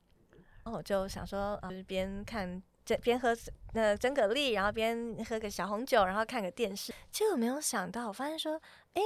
[0.64, 3.36] 然后我就想说，啊，就是边看这边喝
[3.74, 6.94] 那蒸蛤蜊，然后边喝个小红酒，然后看个电视。
[7.12, 8.62] 结果没有想到，我发现说，
[8.94, 9.02] 哎，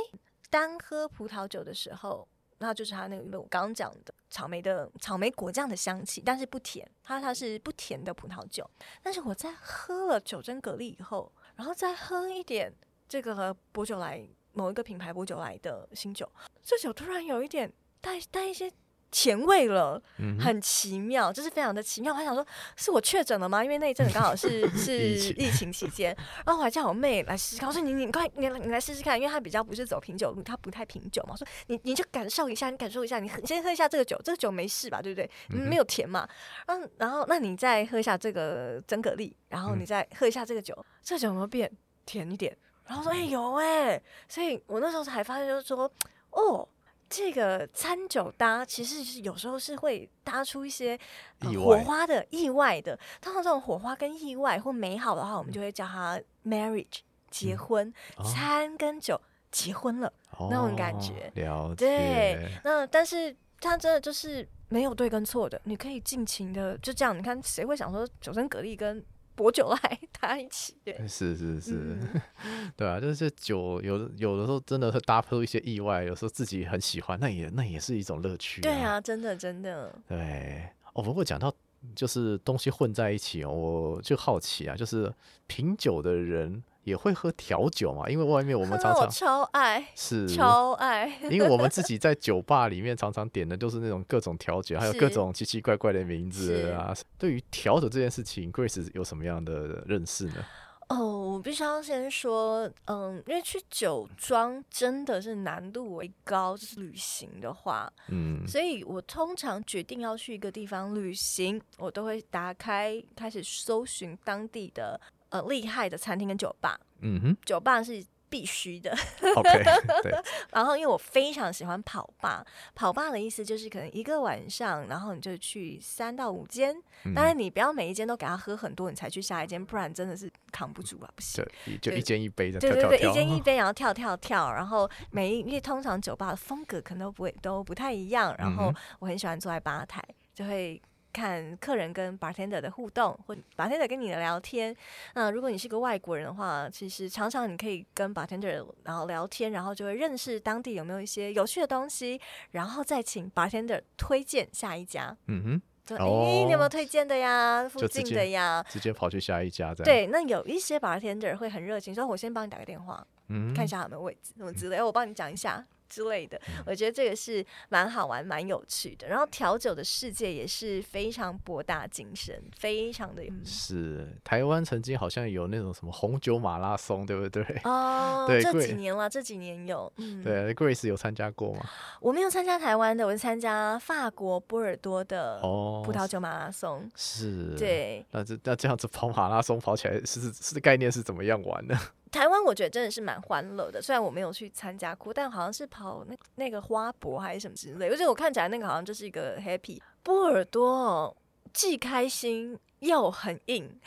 [0.49, 2.27] 单喝葡萄酒的时候。
[2.59, 8.67] 那就是它那个我刚刚讲的草莓的草莓果酱的香气，但是不甜，它它是不甜的葡萄酒。
[9.03, 12.73] 但是我在喝了酒蒸蛤蜊以后，然后再喝一点
[13.09, 16.31] 这个薄酒莱某一个品牌薄酒莱的新酒，
[16.63, 18.71] 这酒突然有一点带带一些。
[19.11, 20.01] 甜味了，
[20.39, 22.11] 很奇妙，就是非常的奇妙。
[22.11, 23.63] 我还想说，是我确诊了吗？
[23.63, 24.93] 因为那一阵子刚好是 是
[25.33, 26.15] 疫情期间，
[26.45, 27.69] 然后我还叫我妹来试试看。
[27.69, 31.29] 我说你你快你你来试试看，因为她比较不是走品酒路，她不太品酒嘛。
[31.31, 35.01] 我说你你就感受一下，你感受一下，你你先喝一下这个酒，这个酒没事吧？
[35.01, 35.29] 对不对？
[35.49, 36.27] 没有甜嘛。
[36.65, 41.71] 嗯，然后那你再喝一下这个真蛤蜊，然后你再喝一下这个酒，这个酒有没有变
[42.05, 42.55] 甜一点？
[42.85, 45.89] 然后说哎、欸、有哎、欸，所以我那时候才发现，就是说
[46.31, 46.67] 哦。
[47.09, 50.99] 这个餐酒搭其实是有时候是会搭出一些、
[51.39, 52.97] 呃、火花的意外的。
[53.21, 57.87] 通常这种火花跟意外或美好的话，我们就会叫它 marriage 结婚，
[58.17, 59.19] 嗯哦、餐跟酒
[59.51, 61.31] 结婚了、哦、那种感觉。
[61.35, 61.75] 了解。
[61.75, 67.17] 对，那但是它真的就是没有对跟错的，你可以尽情的就这样。
[67.17, 69.03] 你看谁会想说酒蒸蛤蜊跟
[69.35, 72.21] 薄酒来搭一起，对，是是是，嗯、
[72.75, 78.63] 对啊，就是这酒有有的时候真的会搭配一些意外，有时候自己很喜欢，那也那也是一种乐趣、啊。
[78.63, 79.93] 对啊，真的真的。
[80.07, 81.53] 对，哦，不过讲到
[81.93, 85.13] 就是东西混在一起哦，我就好奇啊，就是
[85.47, 86.63] 品酒的人。
[86.85, 88.07] 也会喝调酒嘛？
[88.07, 96.95] 因为外面我们常常超爱，是超爱， 因为我们自己在酒吧里面常常点的都是那种各种调酒， 还有各种奇奇怪怪的名字啊。
[97.17, 100.45] 对于调酒这件事情，Grace 有什么样的认识呢？
[100.87, 115.01] 哦，我必须要先说，嗯，因为去酒庄真的是难度为高，就是旅行的话，嗯，所以我通常决定要去一个地方旅行，我都会打开开始搜寻当地的。
[115.29, 118.91] 呃，厉害的餐厅跟酒吧，嗯哼，酒吧是必须的。
[119.35, 119.49] OK，
[120.03, 120.11] 对。
[120.51, 126.75] 然后，因为我非常喜欢跑吧，跑吧的意思就是可能一个晚上，然后你就去三到五间。
[127.05, 131.45] 嗯、当然，你不要每一间都给他喝很多，你才去下一间，不然真的是扛不住啊，不行。
[131.65, 132.89] 对，就一间一杯的跳跳跳。
[132.89, 140.81] 对对对， 一间一杯，然后跳跳跳，然后每一因为通常酒吧的风格可能都不会都不太一样，然后我很喜欢坐在吧台，就会。
[141.15, 144.75] 看客人跟 bartender 的互动，或 bartender 跟你的聊天。
[145.13, 152.19] 那如果你是个外国人的话，其实常常你可以跟 bartender 然后聊天，然后就会认识当地有没有一些有趣的东西，
[152.51, 155.15] 然后再请 bartender 推荐下一家。
[155.27, 157.65] 嗯哼，对，哦，你有没有推荐的呀？
[157.69, 158.61] 附近的呀？
[158.67, 159.73] 直接，跑去下一家。
[159.73, 169.07] 对，那有一些 bartender 会很热情，说：“我先帮你打个电话，嗯，看一下有没有位置，什么之类，我帮你讲一下。”之类的，我觉得这个是蛮好玩、蛮有趣的。
[169.07, 173.23] 然后调酒的世界也是非常博大精深，非常的。
[173.43, 177.43] 是台湾曾经好像有那种什么红酒马拉松，对不对？
[177.63, 179.91] 哦，对，这几年了，这几年有。
[179.97, 181.65] 嗯、对，Grace 有参加过吗？
[181.99, 186.79] 我没有参加台湾的，我是参加法国波尔多的葡萄酒马拉松。
[186.79, 188.05] 哦、是，对。
[188.11, 191.77] 那这那这样子跑马拉松跑起来是是概念是怎么样玩呢？
[192.11, 199.81] 台湾我觉得真的是蛮欢乐的，虽然我没有去参加过，但好像是跑那那个花博还是什么之类，而且我看起来那个好像就是一个 happy。
[200.01, 201.15] 波尔多
[201.53, 203.79] 既开心又很硬，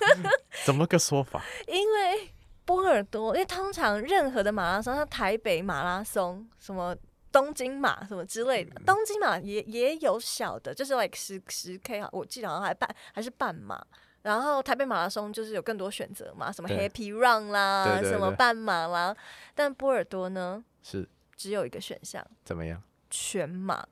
[0.64, 1.44] 怎么个说法？
[1.68, 2.30] 因为
[2.64, 6.96] 波尔多，因为通常任何的马拉松，像台北马拉松、什么
[7.30, 13.84] 东京马什么之类的，东京马也也有小的，就是 like 十十 K 啊，我记得好像还半还是半马。
[14.22, 19.16] 然后台北马拉松就是有更多选择嘛，什么 Happy Run 啦，对对对对，什么半马啦。
[19.54, 22.82] 但波尔多呢，是只有一个选项，怎么样？
[23.10, 23.82] 全马，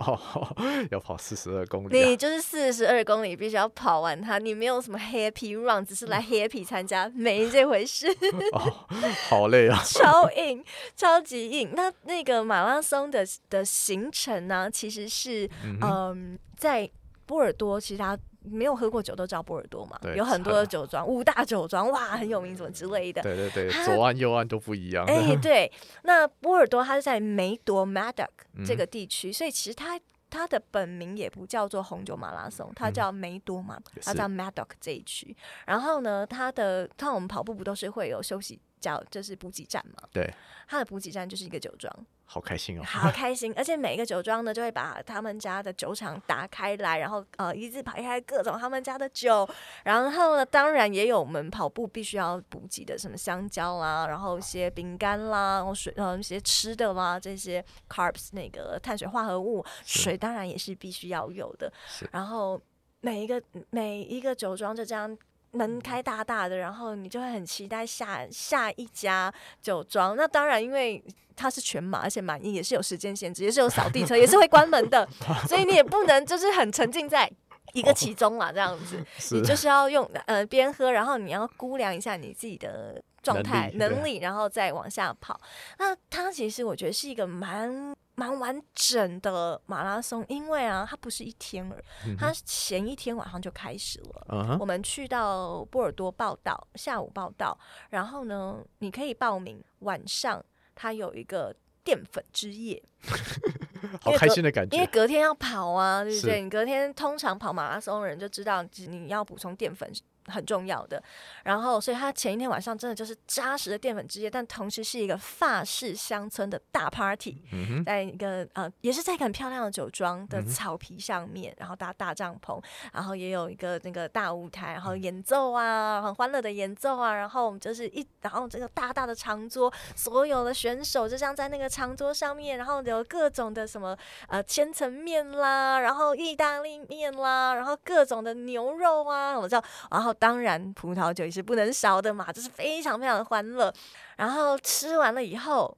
[0.90, 4.38] 要跑四十二公里，啊，你就是四十二公里必须要跑完它。
[4.38, 8.06] 你没有什么 Happy Run，只是来 Happy 参加，没这回事。
[8.52, 8.86] 哦，
[9.30, 10.62] 好累啊， 超硬，
[10.94, 11.72] 超级硬。
[11.74, 16.90] 那那个马拉松的的行程呢，其实是嗯，嗯，在
[17.24, 18.18] 波尔多，其实它。
[18.40, 23.20] 没有喝过酒都知道波尔多嘛，对有很多的酒庄，五大酒庄哇，很有名，什么之类的。
[23.22, 25.04] 对对对，左岸右岸都不一样。
[25.06, 25.70] 哎，对，
[26.04, 28.28] 那波尔多它是在梅多 （Madoc）
[28.64, 35.36] 这个地区，嗯、所以其实它它的本名也不叫做红酒马拉松，它叫梅多嘛，嗯、它叫 Madoc 这一区。
[35.66, 40.08] 然后呢，它的，它我们跑步不都是会有休息叫就是补给站嘛。
[40.12, 40.32] 对，
[40.66, 41.92] 它的补给站就是一个酒庄。
[42.30, 43.54] 好开心哦，好 开心！
[43.56, 49.48] 而且每一个酒庄呢，就会把他们家的酒厂打开来，然后呃一字排开各种他们家的酒，
[49.84, 61.72] 然后呢，当然也有我们跑步必须要补给的，什么香蕉啦，然后一些饼干啦，然后水呃一些吃的啦，这些 carbs 那个碳水化合物，水当然也是必须要有的。
[62.12, 62.60] 然后
[63.00, 65.16] 每一个每一个酒庄就这样
[65.52, 69.32] 门开大大的，然后你就会很期待下下一家
[69.62, 70.16] 酒庄。
[70.16, 71.02] 那当然因为。
[71.40, 75.08] 它是全马，而且满意也是有时间限制，也是有扫地车，也是会关门的，
[75.46, 77.30] 所以你也不能就是很沉浸在
[77.72, 79.04] 一个其中嘛，这样子，
[79.34, 85.40] 你就是要用呃边喝，然后你要估量一下你自己的状态能力，然后再往下跑。
[85.78, 94.26] 那它其实我觉得是一个蛮蛮完整的马拉松，因为啊，它不是一天而，它前一天晚上就开始了。
[94.30, 97.58] 嗯、我们去到波尔多报道，下午报道，
[97.90, 100.44] 然后呢，你可以报名晚上。
[100.80, 101.52] 它有一个
[101.82, 102.80] 淀粉之夜，
[104.00, 106.40] 好开心的感觉，因为隔天要跑啊，对不对？
[106.42, 109.90] 你隔天通常跑马拉松的人就知道，你要补充淀粉。
[110.28, 111.02] 很重要的，
[111.44, 122.62] 然后所以他前一天晚上真的就是扎实的淀粉之夜，但同时是一个法式乡村的大 party，嗯、在一个呃也是在一个很漂亮的酒庄的草皮上面，嗯、然后搭大帐篷，
[122.92, 133.96] 然后也有一个那个大舞台，然后演奏啊，很欢乐的演奏啊，然后我们就是一然后这个大大的长桌，所有的选手就像在那个长桌上面，然后有各种的什么
[134.28, 140.14] 呃千层面啦，然后意大利面啦，然后各种的牛肉啊，我知道，然后。
[140.18, 143.72] 当然，葡萄酒也是不能少的嘛，就是非常非常的欢乐。
[144.16, 145.76] 然后吃完了以后，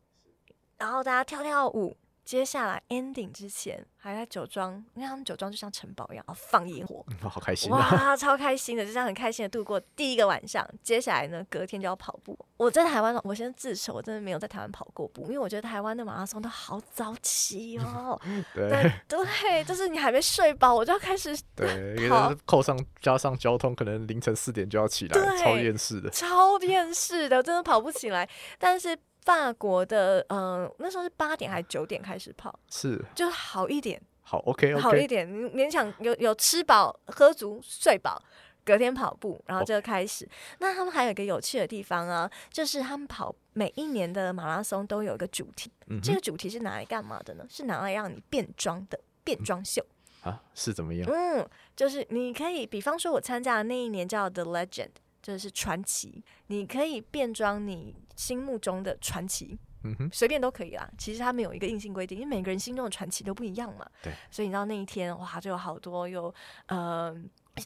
[0.78, 1.96] 然后大家跳跳舞。
[2.30, 10.64] 接下来 ending 之前，还在酒庄，因为他们酒庄就像城堡一样，放烟火， 好开心哇，超开心的，就这样很开心的度过第一个晚上。
[10.80, 12.38] 接下来呢，隔天就要跑步。
[12.56, 18.16] 我在台湾，我先自首，我真的没有在台湾跑过步，因为我觉得台湾的马拉松都好早起哦。
[18.54, 28.28] 对对，就是你还没睡饱，我就要开始对，因为扣上加上交通，可能凌晨四点就要起来，超厌世的， 超厌世的，真的跑不起来。
[28.56, 28.96] 但是。
[29.30, 32.58] 法国的，嗯、呃，那时候是八点还是九点开始跑？
[32.68, 38.20] 是，就好一点，好，OK，, okay 好一点，勉强有有吃饱、喝足、睡饱，
[38.64, 40.24] 隔天跑步，然后就开始。
[40.24, 40.32] Oh.
[40.58, 47.46] 那他们还有一个有趣的地方啊，就是他们跑每一年的马拉松都有一个主题，嗯、这个主题是拿来干嘛的呢？
[47.48, 49.80] 是拿来让你变装的变装秀、
[50.24, 50.42] 嗯、啊？
[50.54, 51.08] 是怎么样？
[51.08, 54.90] 嗯，就是你可以，比方说，我参加的那一年叫 The Legend。
[55.22, 60.88] 就是传奇，你可以变装你心目中的传奇，嗯哼，随便都可以啦。
[60.96, 63.86] 其实他没有一个硬性规定，因为每个人心中的传奇都不一样嘛。
[64.02, 66.34] 对，所以你知道那一天哇，就有好多有
[66.66, 67.14] 呃，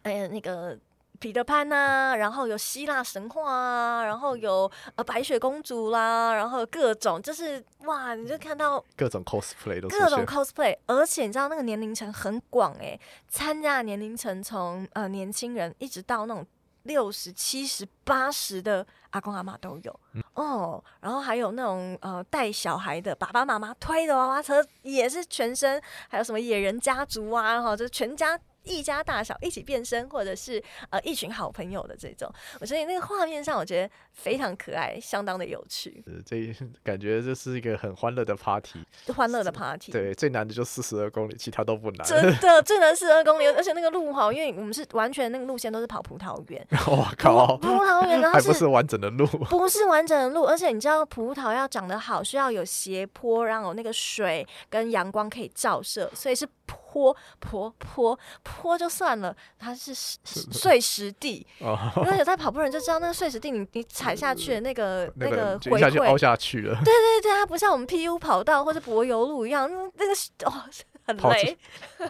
[0.03, 0.77] 哎那个
[1.21, 16.45] 彼得潘呐、啊，然后有希腊神话啊，然后有呃白雪公主啦，然后各种就是哇，你就看到各种 cosplay 都各种 cosplay，而且你知道那个年龄层很广哎、欸，参加的年龄层从呃年轻人一直到那种。
[16.85, 28.39] 六十七十八十的阿公阿妈都有、嗯、哦，然后还有那种呃带小孩的爸爸妈妈推的娃娃车也是全身，还有什么野人家族啊，哈，就是全家。
[28.65, 36.03] 一家大小一起变身，或者是呃一群好朋友的这种，我觉得那个画面上，我觉得非常可爱，相当的有趣。
[36.07, 38.85] 呃，这感觉这是一个很欢乐的 party，
[39.15, 39.93] 欢乐的 party。
[39.93, 42.07] 对，最难的就四十二公里，其他都不难。
[42.09, 46.67] 真的，最难四十二公里，而且那个路哈，因为我们是完全那个路线都是跑葡萄园。
[46.87, 56.49] 我靠，葡萄园还不是完整的路，不是完整的路，而且你知道葡萄要长得好，需要有斜坡，然后那个水跟阳光可以照射，所以是。
[56.95, 66.75] 坡坡坡坡就算了，它是碎石地，因为有在跑步人就知道，那个碎石地你你踩下去的那个那个回馈凹下去了。
[66.85, 70.13] 对对对，它不像我们 PU 跑道或者柏油路一样，那个
[70.49, 70.63] 哦
[71.07, 71.59] 很累。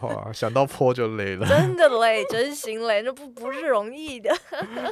[0.03, 4.31] 哇，想到坡就累了，真的累， 真心累，那不不是容易的。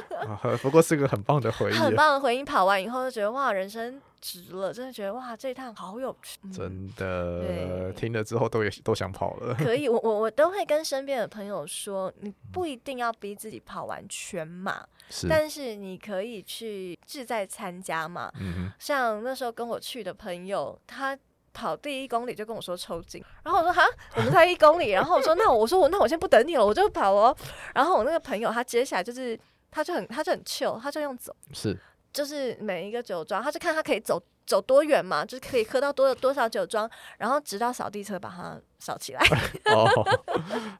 [0.63, 2.43] 不过是个很棒的回忆，很棒的回忆。
[2.43, 4.01] 跑完以后就觉得哇，人生。
[4.23, 6.39] 值了，真的觉得哇，这一趟好有趣。
[6.43, 9.53] 嗯、真的，听了之后都也都想跑了。
[9.55, 18.31] 可以，我我我都会跟身边的朋友说，你不一定要逼自己跑完全马，是但是你可以去志在参加嘛。
[18.79, 21.17] 像那时候跟我去的朋友，他
[21.51, 23.83] 跑第一公里就跟我说抽筋，然后我说哈，
[24.15, 27.35] 我们才一公里，然后我说那我说我那我先不等你了，我就跑哦。
[27.75, 29.37] 然后我那个朋友他接下来就是
[29.69, 31.77] 他就很他就很 chill，他就用走是。
[32.13, 39.21] 就是每一个酒庄，他就看他可以走走多远嘛，就是可以喝到多多少酒庄，然后直到扫地车把它扫起来。
[39.73, 39.89] 哦，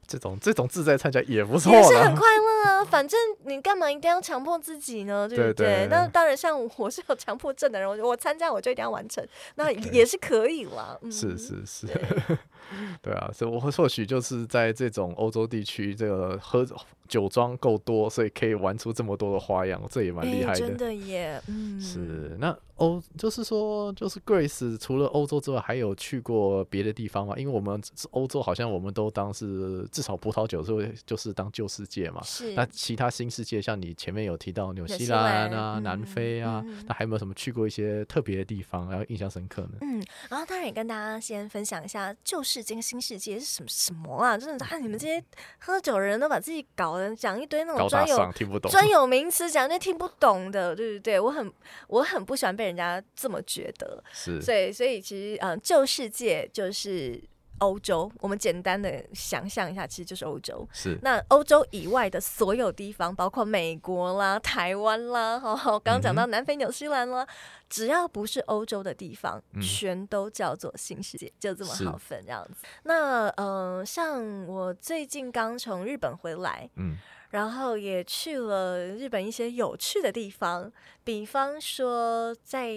[0.06, 2.84] 这种这种自在参加也不错，也是很快乐啊。
[2.84, 5.26] 反正你干嘛一定要强迫自己呢？
[5.26, 5.54] 对不对？
[5.54, 9.26] 对对，那当然，像我是有强迫症的人，我我参加我就一定要完成，
[9.56, 10.98] 那也是可以啦。
[11.00, 11.86] 嗯、是是是。
[13.00, 16.66] 对啊，所以我或许就是在这种欧洲地区，这个喝
[17.06, 20.60] 酒庄够多，所以可以玩出这么多的花样，这也蛮厉害的。
[20.60, 22.56] 欸、真的耶，嗯，是那。
[22.76, 27.34] 欧就是说，就是 Grace 除了欧洲之外，还有去过别的地方吗？
[27.36, 27.80] 因为我们
[28.10, 32.20] 欧洲好像我们都当是至少葡萄酒是就是当旧世界嘛。
[32.24, 32.52] 是。
[32.54, 39.78] 那其他新世界，像你前面有提到纽西兰啊、南非啊，嗯、那还有没有什么去过一些特别的地方，然后印象深刻呢？
[39.80, 44.36] 嗯，然后当然也跟大家先分享一下旧世界新世界是什么什么啊？
[44.36, 45.22] 真的，啊，你们这些
[45.60, 51.20] 喝酒的人都把自己搞的讲一堆那种专有听不懂专有名词，讲那听不懂的，对不对？
[51.20, 51.52] 我很
[51.86, 52.64] 我很不喜欢被。
[52.64, 57.22] 人家这么觉得，是，所以所以其实，嗯，旧世界就是
[57.58, 58.10] 欧洲。
[58.20, 60.66] 我们简单的想象一下，其实就是欧洲。
[60.72, 67.28] 是，那欧洲以外的所有地方，包括美国啦、台湾啦，哈，刚刚讲到南非、纽西兰啦，嗯、
[67.68, 72.66] 只要不是欧洲的地方，嗯、全都叫做新世界，就这么好分这样子。
[72.84, 76.96] 那，嗯、呃，像我最近刚从日本回来，嗯。
[77.30, 80.70] 然后也去了日本一些有趣的地方，
[81.02, 82.70] 比方说，在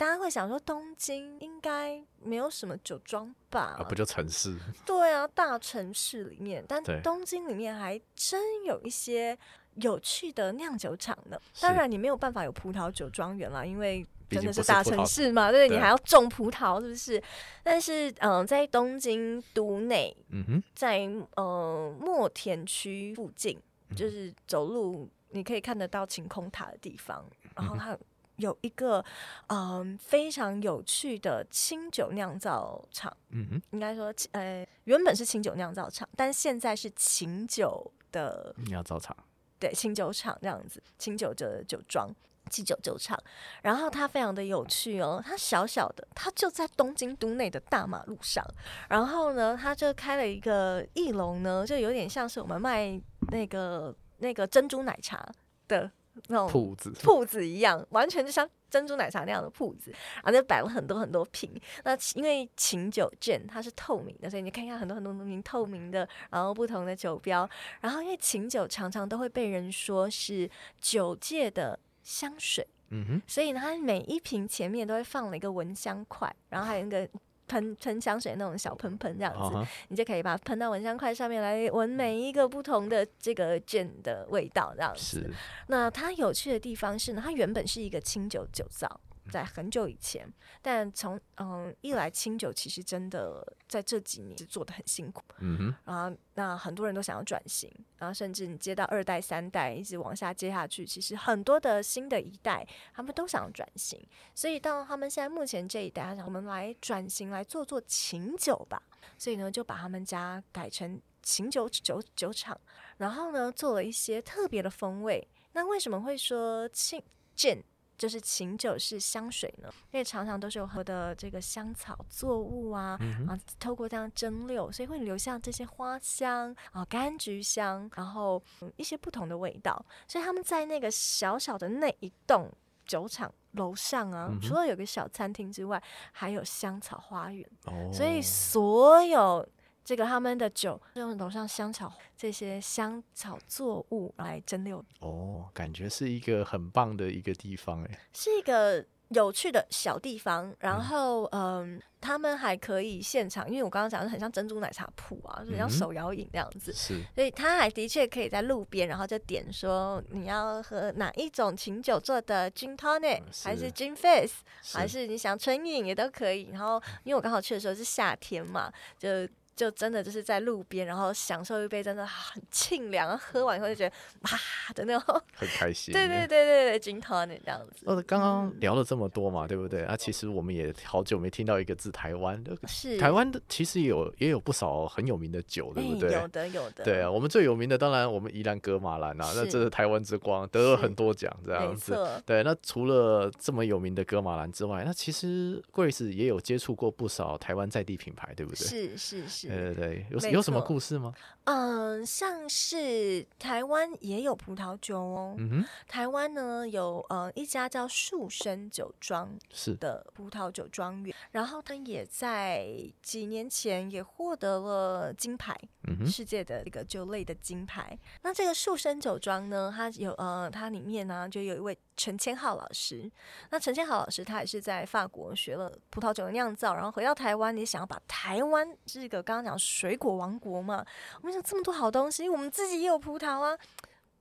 [0.00, 3.76] 大家会想说东京应该没有什么酒庄吧？
[3.78, 4.58] 啊，不就城市？
[4.86, 9.36] 对啊，大城市里面，但东京里面还真有一些
[9.74, 11.38] 有趣的酿酒厂呢。
[11.60, 17.22] 当然，你没有办法有葡萄酒庄园啦，因为真的是大城市嘛，对，你还要种葡萄，是不是？
[17.62, 23.60] 但是，嗯、呃，在东京都内，嗯哼，在呃墨田区附近。
[23.96, 27.98] 就是走路你可以看得到晴空塔的地方，然后它
[28.40, 29.04] 有一个
[29.48, 39.16] 嗯非常有趣的清酒酿造厂，嗯哼，应该说呃原本是清酒酿造厂，但现在是琴酒的酿造厂，
[39.58, 42.08] 对，清酒厂这样子，清酒的酒庄。
[42.48, 43.16] 七九酒厂，
[43.62, 48.44] 然后它非常的有趣哦，它小小的，它就在东京都内的大马路上，
[48.88, 55.24] 然后呢，它就开了一个翼龙呢，就有点像是我们卖那个那个珍珠奶茶
[55.68, 55.88] 的
[56.28, 61.50] 那种铺子铺子一样，完全就像珍珠奶茶那样的铺子，然后就摆了很多很多瓶。
[61.84, 67.48] 那因为琴酒券它是透明的，所以你看一下很多很多瓶透明的，然后不同的酒标，
[67.80, 70.50] 然后因为琴酒常常都会被人说是
[70.80, 71.78] 酒界的。
[72.02, 77.06] 香水，嗯哼，所以呢，它每一瓶前面都会放了一个蚊香块，然后还有一个
[77.50, 79.66] 喷喷香水那种小喷喷这样子，uh huh.
[79.88, 85.00] 你就可以把它喷到蚊香块上面来闻每一个不同的这个卷的味道这样子。
[85.00, 85.30] 是，
[85.66, 89.00] 那它有趣的地方是呢，它原本是一个清酒酒造。
[89.30, 104.00] 在很久以前，但从嗯一来清酒其实真的在这几年是做得很辛苦，嗯哼，然后那很多人都想要转型，然后甚至你接到二代三代一直往下接下去，其实很多的新的一代他们都想要转型，
[104.34, 108.82] 所以到他们现在目前这一代，他想我们来转型来做做琴酒吧，
[109.16, 112.58] 所以呢就把他们家改成琴酒酒酒厂，
[112.98, 115.26] 然后呢做了一些特别的风味。
[115.52, 117.02] 那为什么会说清
[117.36, 117.60] gin
[118.00, 129.84] 就是琴酒是香水呢，因为常常都是有喝的这个香草作物啊，嗯、啊，透过这样蒸馏，所以会留下这些花香啊，柑橘香，然后、嗯、一些不同的味道。
[130.08, 132.50] 所以他们在那个小小的那一栋
[132.86, 135.82] 酒厂楼上啊，除了有个小餐厅之外，
[136.12, 137.46] 还有香草花园。
[137.66, 139.46] 哦、所以所有。
[139.90, 150.54] 这个他们的酒用楼上香草这些香草作物来蒸馏哦，感觉是一个很棒的一个地方哎，是一个有趣的小地方。
[150.60, 164.30] 然后嗯，嗯，他们还可以现场，因为我刚刚讲的很像珍珠奶茶铺啊，就像手摇饮这样子，是、嗯，所以他还的确可以在路边，然后就点说你要喝哪一种琴酒做的 Gin Tonic，是还是 Gin Fizz，
[164.62, 166.50] 是还是你想纯饮也都可以。
[166.52, 169.28] 然后因为我刚好去的时候是夏天嘛，就。
[169.56, 174.30] 就真的就是在路边，然后享受一杯真的很清凉，喝完以后就觉得哇
[174.74, 175.92] 的那种 很开心。
[175.92, 177.84] 对对对对对，金汤那样子。
[177.84, 179.84] 呃，刚刚聊了这么多嘛，对不对？
[179.84, 182.42] 啊，其实我们也好久没听到一个字，台湾。
[182.66, 182.96] 是。
[182.96, 186.12] 台湾的其实也有也有不少很有名的酒，对不对？
[186.12, 186.84] 有的有的。
[186.84, 191.94] 对啊，我们最有名的当然我们宜兰格马兰啊，那这是台湾之光，得了很多奖这样子。
[192.24, 198.66] 对，那除了这么有名的格马兰之外，那其实 Grace 也有接触过不少台湾在地品牌，对不对？
[198.66, 199.39] 是是是。
[199.42, 201.12] 是，对对对，有有什么故事吗？
[201.50, 205.34] 嗯，像是台湾也有葡萄酒哦。
[205.36, 212.68] 嗯哼，台湾呢有呃一家叫树生酒庄是的葡萄酒庄园，然后他也在
[213.02, 215.58] 几年前也获得了金牌，
[216.06, 217.98] 世界的一个酒类的金牌。
[218.22, 223.10] 那这个树生酒庄呢，它有呃它里面呢就有一位陈千浩老师。
[223.50, 230.86] 那陈千浩老师他也是在法国学了葡萄酒的酿造，然后回到台湾，你想要把台湾这个刚刚讲水果王国嘛，
[231.20, 233.58] 我们想这么多好东西，我们自己也有葡萄啊，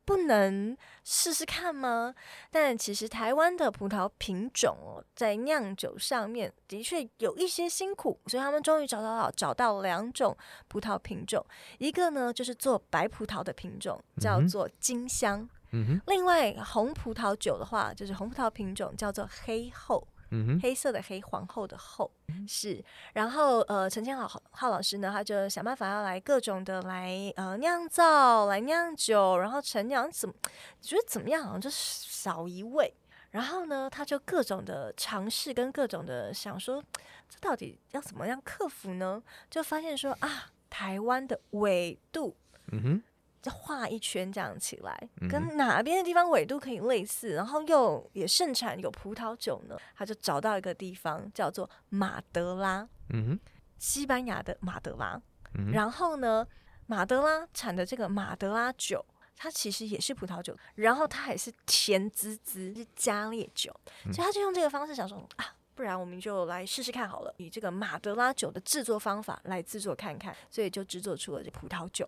[0.06, 2.16] 不能试试看吗？
[2.50, 10.36] 但其实台湾的葡萄品种哦，在酿酒上面的确有一些辛苦，所以他们终于找到了找到两种
[10.68, 11.46] 葡萄品种，
[11.78, 15.48] 一个呢就是做白葡萄的品种，叫做金香。
[15.72, 16.02] 嗯哼。
[16.08, 20.08] 另外红葡萄酒的话，就是红葡萄品种叫做黑后。
[20.32, 22.12] 嗯哼，黑色的黑，皇后的后
[22.48, 30.36] 是，然后呃，陈千浩浩老师呢，他就想办法要来各种的来呃酿造，来酿酒，然后陈酿怎么
[30.82, 32.94] 觉得怎么样，好像就少一味，
[33.32, 36.84] 然后呢，他就各种的尝试跟各种的想说，
[37.28, 39.22] 这到底要怎么样克服呢？
[39.50, 42.36] 就发现说啊，台湾的纬度，
[42.72, 43.04] 嗯哼。
[43.42, 49.78] 就画一圈这样起来，跟哪边的地方纬度可以类似，然后又也盛产有葡萄酒呢？
[49.96, 53.40] 他就找到一个地方叫做马德拉，嗯，
[53.78, 55.22] 西班牙的马德拉。
[55.56, 56.46] 嗯、然后呢，
[56.86, 59.04] 马德拉产的这个马德拉酒，
[59.36, 63.74] 它其实也是葡萄酒，然后它也是甜滋滋，是加烈酒，
[64.14, 72.08] 所以他就用这个方式想说啊，不然我们就来试试看好了，以这个马德拉酒的制作方法来制作看看，所以就制作出了这葡萄酒。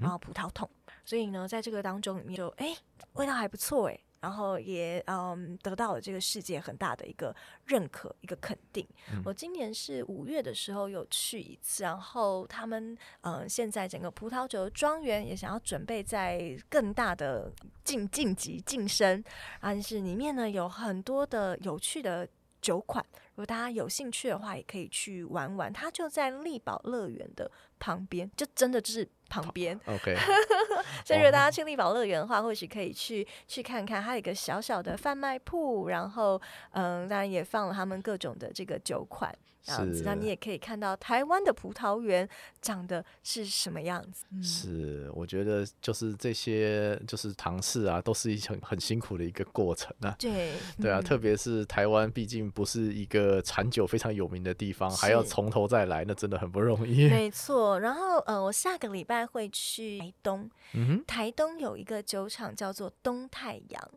[0.00, 0.68] 然后葡萄桶，
[1.04, 2.76] 所以呢，在这个当中里面就哎，
[3.14, 7.34] 味道还不错哎，然后也嗯得到了这个世界很大的一个
[7.66, 8.86] 认可，一个肯定。
[9.12, 17.52] 嗯、我今年是五月的时候有去一次，然后他们嗯现在整个葡萄酒的庄园也想要准备在更大的
[17.82, 19.22] 晋晋级晋升，
[19.60, 22.28] 但是里面呢有很多的有趣的
[22.60, 25.72] 酒款，如果大家有兴趣的话，也可以去玩玩。
[25.72, 29.08] 它就在丽宝乐园的旁边，就真的就是。
[29.32, 30.14] 旁边，OK，
[31.06, 36.38] 所以如果大家去力宝乐园的话，或许可以去去看看，它有一个小小的贩卖铺，然后
[36.72, 42.28] 嗯，当然也放了他们各种的这个酒款，这样子，那你也可以看到台湾的葡萄园
[42.60, 44.26] 长得是什么样子。
[44.32, 50.14] 嗯、是，我觉得就是这些就是尝试啊，都是一很很辛苦的一个过程啊。
[50.18, 57.08] 对，对啊，嗯、特别是台湾，毕竟不是一个产酒非常有名的地方，还要从头再来，那真的很不容易。
[57.08, 59.22] 没 错，然后呃，我下个礼拜。
[59.32, 63.90] 会去台东，嗯，台东有一个酒厂叫做东太阳。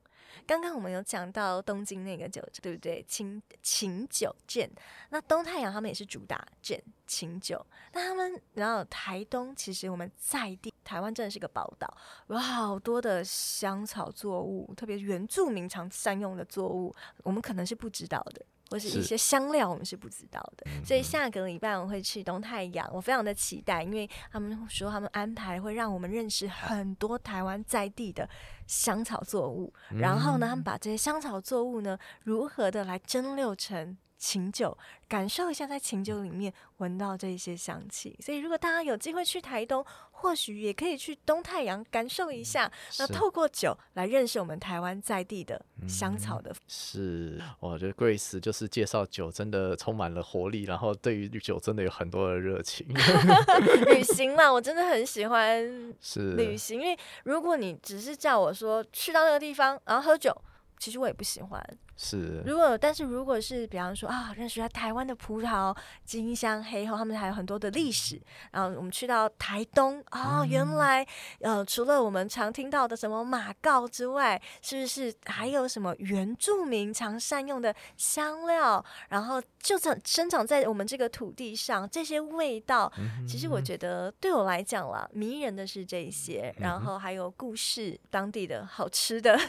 [0.45, 3.03] 刚刚我们有讲到东京那个酒，对不对？
[3.07, 4.69] 清清酒鉴，
[5.09, 7.65] 那东太阳他们也是主打鉴清酒。
[7.93, 18.45] 那他们然后台东其实我们在地台湾真的是个宝岛，有好多的香草作物，特别原住民常善用的作物，我们可能是不知道的。
[18.69, 28.27] 或是一些香料，我们是不知道的，所以下个礼拜我会去东太阳，我非常的期待，因为他们说他们安排会让我们认识很多台湾在地的
[28.67, 38.17] 香草作物，嗯、然后呢，他们把这些香草作物呢，如何的来蒸馏成琴酒，感受一下在琴酒里面闻到这些香气。
[38.21, 46.53] 所以如果大家有机会去台东，或许也可以去东太阳感受一下，那透过酒来认识我们台湾在地的香草的。
[46.67, 52.87] 是，我觉得 Grace 就是介绍酒真的充满了活力，然后对于酒真的有很多的热情。
[53.85, 60.35] 旅行嘛，我真的很喜欢是旅行，因为如果你只是叫我说去到那个地方然后喝酒，
[60.79, 61.77] 其实我也不喜欢。
[61.97, 65.73] 是，如果但是如果是比方说啊，认识一下台湾的葡萄
[66.03, 68.19] 金香黑后，他们还有很多的历史。
[68.51, 71.07] 然后我们去到台东啊、哦，原来
[71.39, 78.83] 呃，除了我们常听到的什么马告之外，是不是还有什么原住民常善用的香料？
[79.07, 82.91] 然后就长生长在我们这个土地上，这些味道，
[83.25, 89.39] 其实我觉得对我来讲啦，迷人的是这些，然后还有故事，当地的好吃的。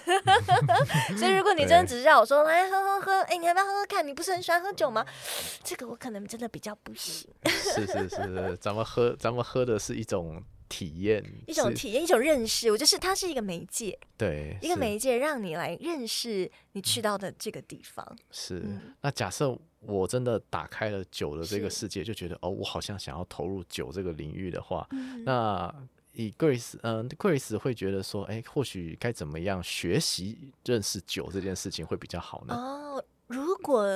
[1.18, 2.35] 所以如果你真的只是让我说。
[2.44, 4.06] 来喝喝喝，哎、欸，你要不要喝喝看？
[4.06, 5.04] 你不是很喜欢喝酒吗？
[5.62, 7.28] 这个我可能真的比较不行。
[7.46, 12.70] 是是是，咱们喝，咱们喝的是一种体验，一种体验，一种认识。
[12.70, 18.16] 我就是它是一个媒介，对，一个媒介让你来认识你去到的这个地方。
[18.30, 18.60] 是。
[18.60, 25.74] 嗯、那假设我真的打开了酒的这个世界，就觉得哦，我好像想要投入酒这个领域的话，嗯、那。
[26.16, 32.54] 以 Grace，嗯，Grace 会觉得说，哎、欸，或许该怎么样学习认识酒这件事情会比较好呢？
[32.54, 33.86] 哦，如果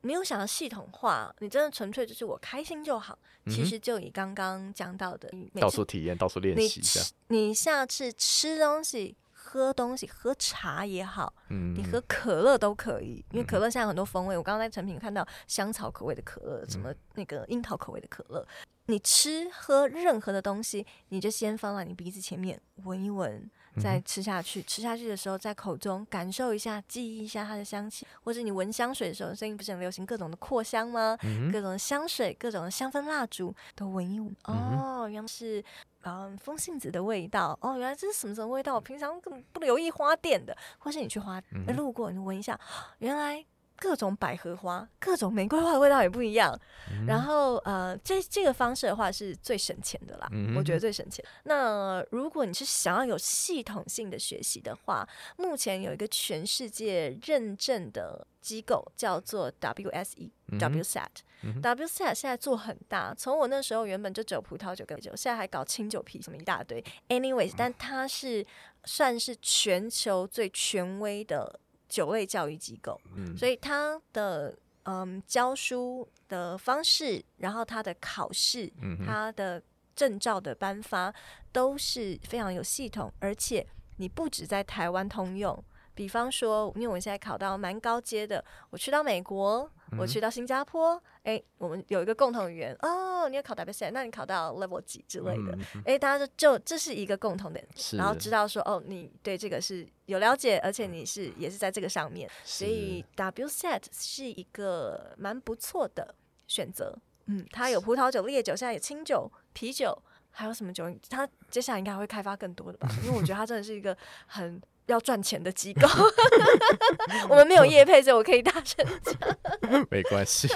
[0.00, 3.16] 没有想要系统化，你真的纯粹就是我开心就好。
[3.44, 6.82] 嗯、其实就以刚刚讲到的，到处体验，到处练习。
[7.28, 14.36] 你下次吃东西、喝东西、喝茶也好，嗯，你喝可乐都可以，因为可乐现在很多风味。
[14.36, 18.46] 我刚刚在成品看到香草口味的可乐，什么那个樱桃口味的可乐。
[18.90, 23.48] 你吃喝任何的东西，你就先放到你鼻子前面闻一闻，
[23.80, 24.62] 再吃下去。
[24.64, 28.06] 吃下去的时候，在口中感受一下，记忆一下它的香气。
[28.24, 31.16] 或者你闻香水的时候，最近不是很流行各种的扩香吗？
[31.22, 34.34] 嗯、各种的香水、各种的香氛蜡烛都闻一闻。
[34.44, 35.64] 哦，原来是
[36.02, 37.56] 嗯风信子的味道。
[37.62, 38.74] 哦，原来这是什么什么味道？
[38.74, 42.58] 我平常根本不留意花店的，或是你去花店路过，你闻一下，
[42.98, 43.44] 原来。
[43.80, 46.56] 各种百合花、各种玫瑰花的味道也不一样。
[46.92, 51.24] 嗯、然后，呃，这这个方式的话是最省钱的啦，嗯、我觉得最省钱。
[51.44, 55.08] 那如果你是想要有系统性的学习的话，
[55.38, 61.06] 目前有一个全世界认证的机构叫做 WSE、嗯、WSET、
[61.42, 61.62] 嗯。
[61.62, 66.84] WSET 现在做很大，从我那时候原本就只有葡萄酒跟酒，现在还搞清酒啤什么一大堆。
[67.08, 68.44] Anyways，但它是
[68.84, 71.58] 算是全球最权威的。
[71.90, 79.62] 酒类教育机构，嗯，所以他的嗯教书的方式，然后他的考试，嗯，他的
[79.94, 81.12] 证照的颁发
[81.52, 83.66] 都是非常有系统，而且
[83.96, 85.62] 你不止在台湾通用。
[85.94, 97.60] 比方说，因为我现在考到蛮高阶的，我去到美国，我去到新加坡，哎、嗯，我们有一个共同语言哦，你要考 WSET，那你考到 Level 几之类的，哎、嗯，大家就就这是一个共同的，
[97.92, 106.14] 然后知道说哦，你对这个是有了解，而且你是也是在这个上面，所以 WSET 是一个蛮不错的
[106.46, 106.96] 选择。
[107.26, 109.96] 嗯，它有葡萄酒、烈酒，现在有清酒、啤酒，
[110.30, 110.90] 还有什么酒？
[111.10, 112.88] 它接下来应该会开发更多的吧？
[113.04, 113.94] 因为我觉得它真的是一个
[114.26, 114.60] 很。
[114.92, 115.86] 要赚钱的机构
[117.28, 119.84] 我们没有业配，所以我可以大声讲。
[119.90, 120.48] 没关系，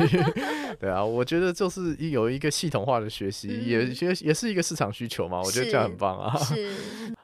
[0.81, 5.41] 对啊，我觉得就是有一个系统化的学习，嗯、也也也是一个市场需求嘛。
[5.41, 6.37] 我觉得这样很棒啊。
[6.39, 6.71] 是。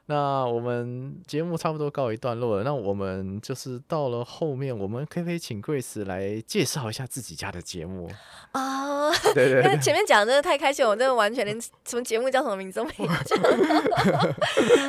[0.07, 8.09] 那我们节目差不多告一段落了，那我们就是到了后面，我们可不可以请 Grace 来介绍一下自己家的节目
[8.51, 9.09] 啊？
[9.33, 12.91] 对对，对，因为前面讲的真的太开心，我真的完全连什么节目叫什么名字都没
[13.25, 13.39] 讲。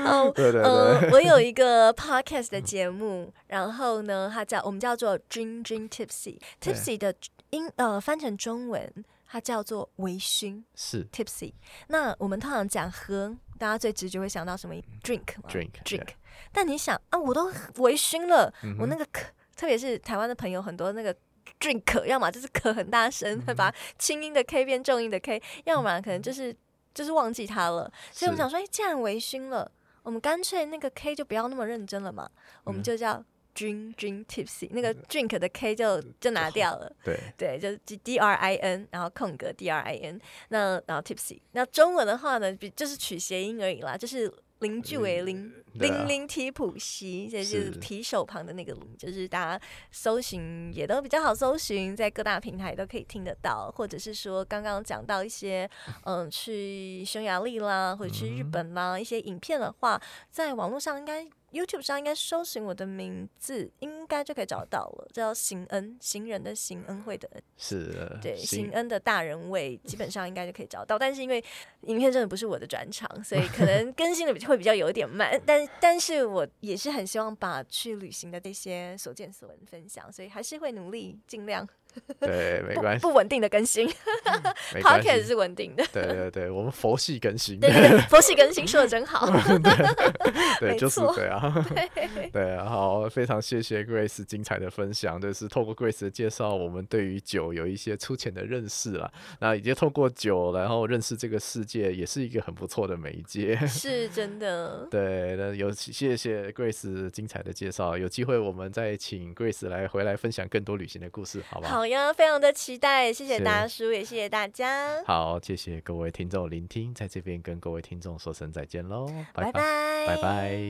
[0.04, 7.14] 嗯，对对对，嗯，我有一个 podcast 的节目，然后呢，它叫我们叫做 Drink Drink Tipsy，Tipsy 的
[7.50, 11.54] 英呃翻成中文，它叫做微醺，是 Tipsy。
[11.88, 13.34] 那我们通常讲喝。
[13.58, 16.08] 大家最直觉会想到什么？drink 吗？drink drink。
[16.50, 17.44] 但你想啊，我都
[17.76, 19.22] 微醺了，嗯、我那个咳，
[19.54, 21.14] 特别是台湾的朋友，很多那个
[21.60, 26.52] drink，要么就是咳很大声，把轻音的 k 变重音的 k，要么可能就是
[26.92, 27.88] 就是忘记它了。
[28.10, 29.70] 所以我们想说，哎，既然微醺了，
[30.02, 32.30] 我们干脆那个 k 就不要那么认真了嘛，
[32.64, 33.24] 我们就叫。
[33.54, 37.20] Drink Drink Tipsy，那个 drink 的 k 就就拿掉了，对。
[37.36, 44.32] 对，就是 D R I N，然后空格 D R I N，那然后 Tipsy，那中文的话呢，比就是取谐音而已啦，就是
[44.62, 55.68] 零句为零，零零提普西，就是提手旁的那个零，就是大家搜寻也都比较好搜寻，在各大平台都可以听得到，或者是说刚刚讲到一些
[56.06, 60.00] 嗯去匈牙利啦，或者去日本啦、嗯、一些影片的话，
[60.30, 61.28] 在网络上应该。
[61.52, 65.08] YouTube 上应该搜寻我的名字，应该就可以找到了。
[65.12, 70.98] 叫行恩，行人的行，恩惠的恩，是对行恩的大人味，基本上应该就可以找到。
[70.98, 71.44] 但是因为
[71.82, 75.38] 影片真的不是我的专长，所以可能更新的会比较有一点慢。
[75.44, 81.68] 但但是我也是很希望把去旅行的这些所见所闻分享，所以还是会努力尽量。
[82.20, 85.84] 对，没关系，不稳定的更新 p o c k e t 是稳定的。
[85.92, 89.26] 对对对，我们佛系更新，对对对，佛系更新说的真好。
[89.58, 91.64] 对，对， 就是这样。
[91.74, 99.12] 对，对啊，好，非常谢谢 Grace 精彩的分享，就是透过 Grace 的介绍，我们对于酒有一些粗浅的认识了。
[99.40, 103.56] 那已经透过酒，然后认识这个世界，也是一个很不错的媒介。
[103.66, 104.86] 是真的。
[104.90, 111.81] 对，那有谢谢 Grace 精彩的介绍，有机会我们再请 Grace 来回来分享更多旅行的故事，好不好？
[111.82, 115.02] 好呀，非常的期待，谢谢大叔，也谢谢大家。
[115.04, 120.62] 好，谢谢各位听众聆听，在这边跟各位听众说声再见喽，拜拜，拜拜。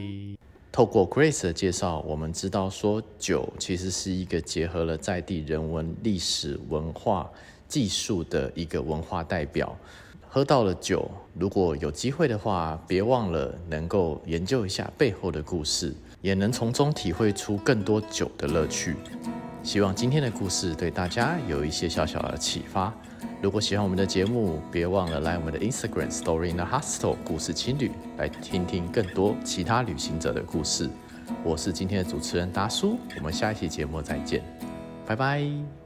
[0.73, 7.31] 透过 Grace 的介绍，我们知道说酒其实是一个结合了在地人文、历史、文化、
[7.69, 9.77] 技术的一个文化代表。
[10.27, 18.97] 喝到了酒，如果有机会的话，别忘了能够研究一下背后的故事，也能从中体会出更多酒的乐趣。
[19.63, 22.93] 希望今天的故事对大家有一些小小的启发。
[23.41, 30.91] 如果喜欢我们的节目，别忘了来我们的 Instagram Story in the Hostel 故事青旅来听听更多其他旅行者的故事。
[31.45, 34.43] 我是今天的主持人达叔，我们下一期节目再见，
[35.07, 35.82] 拜拜。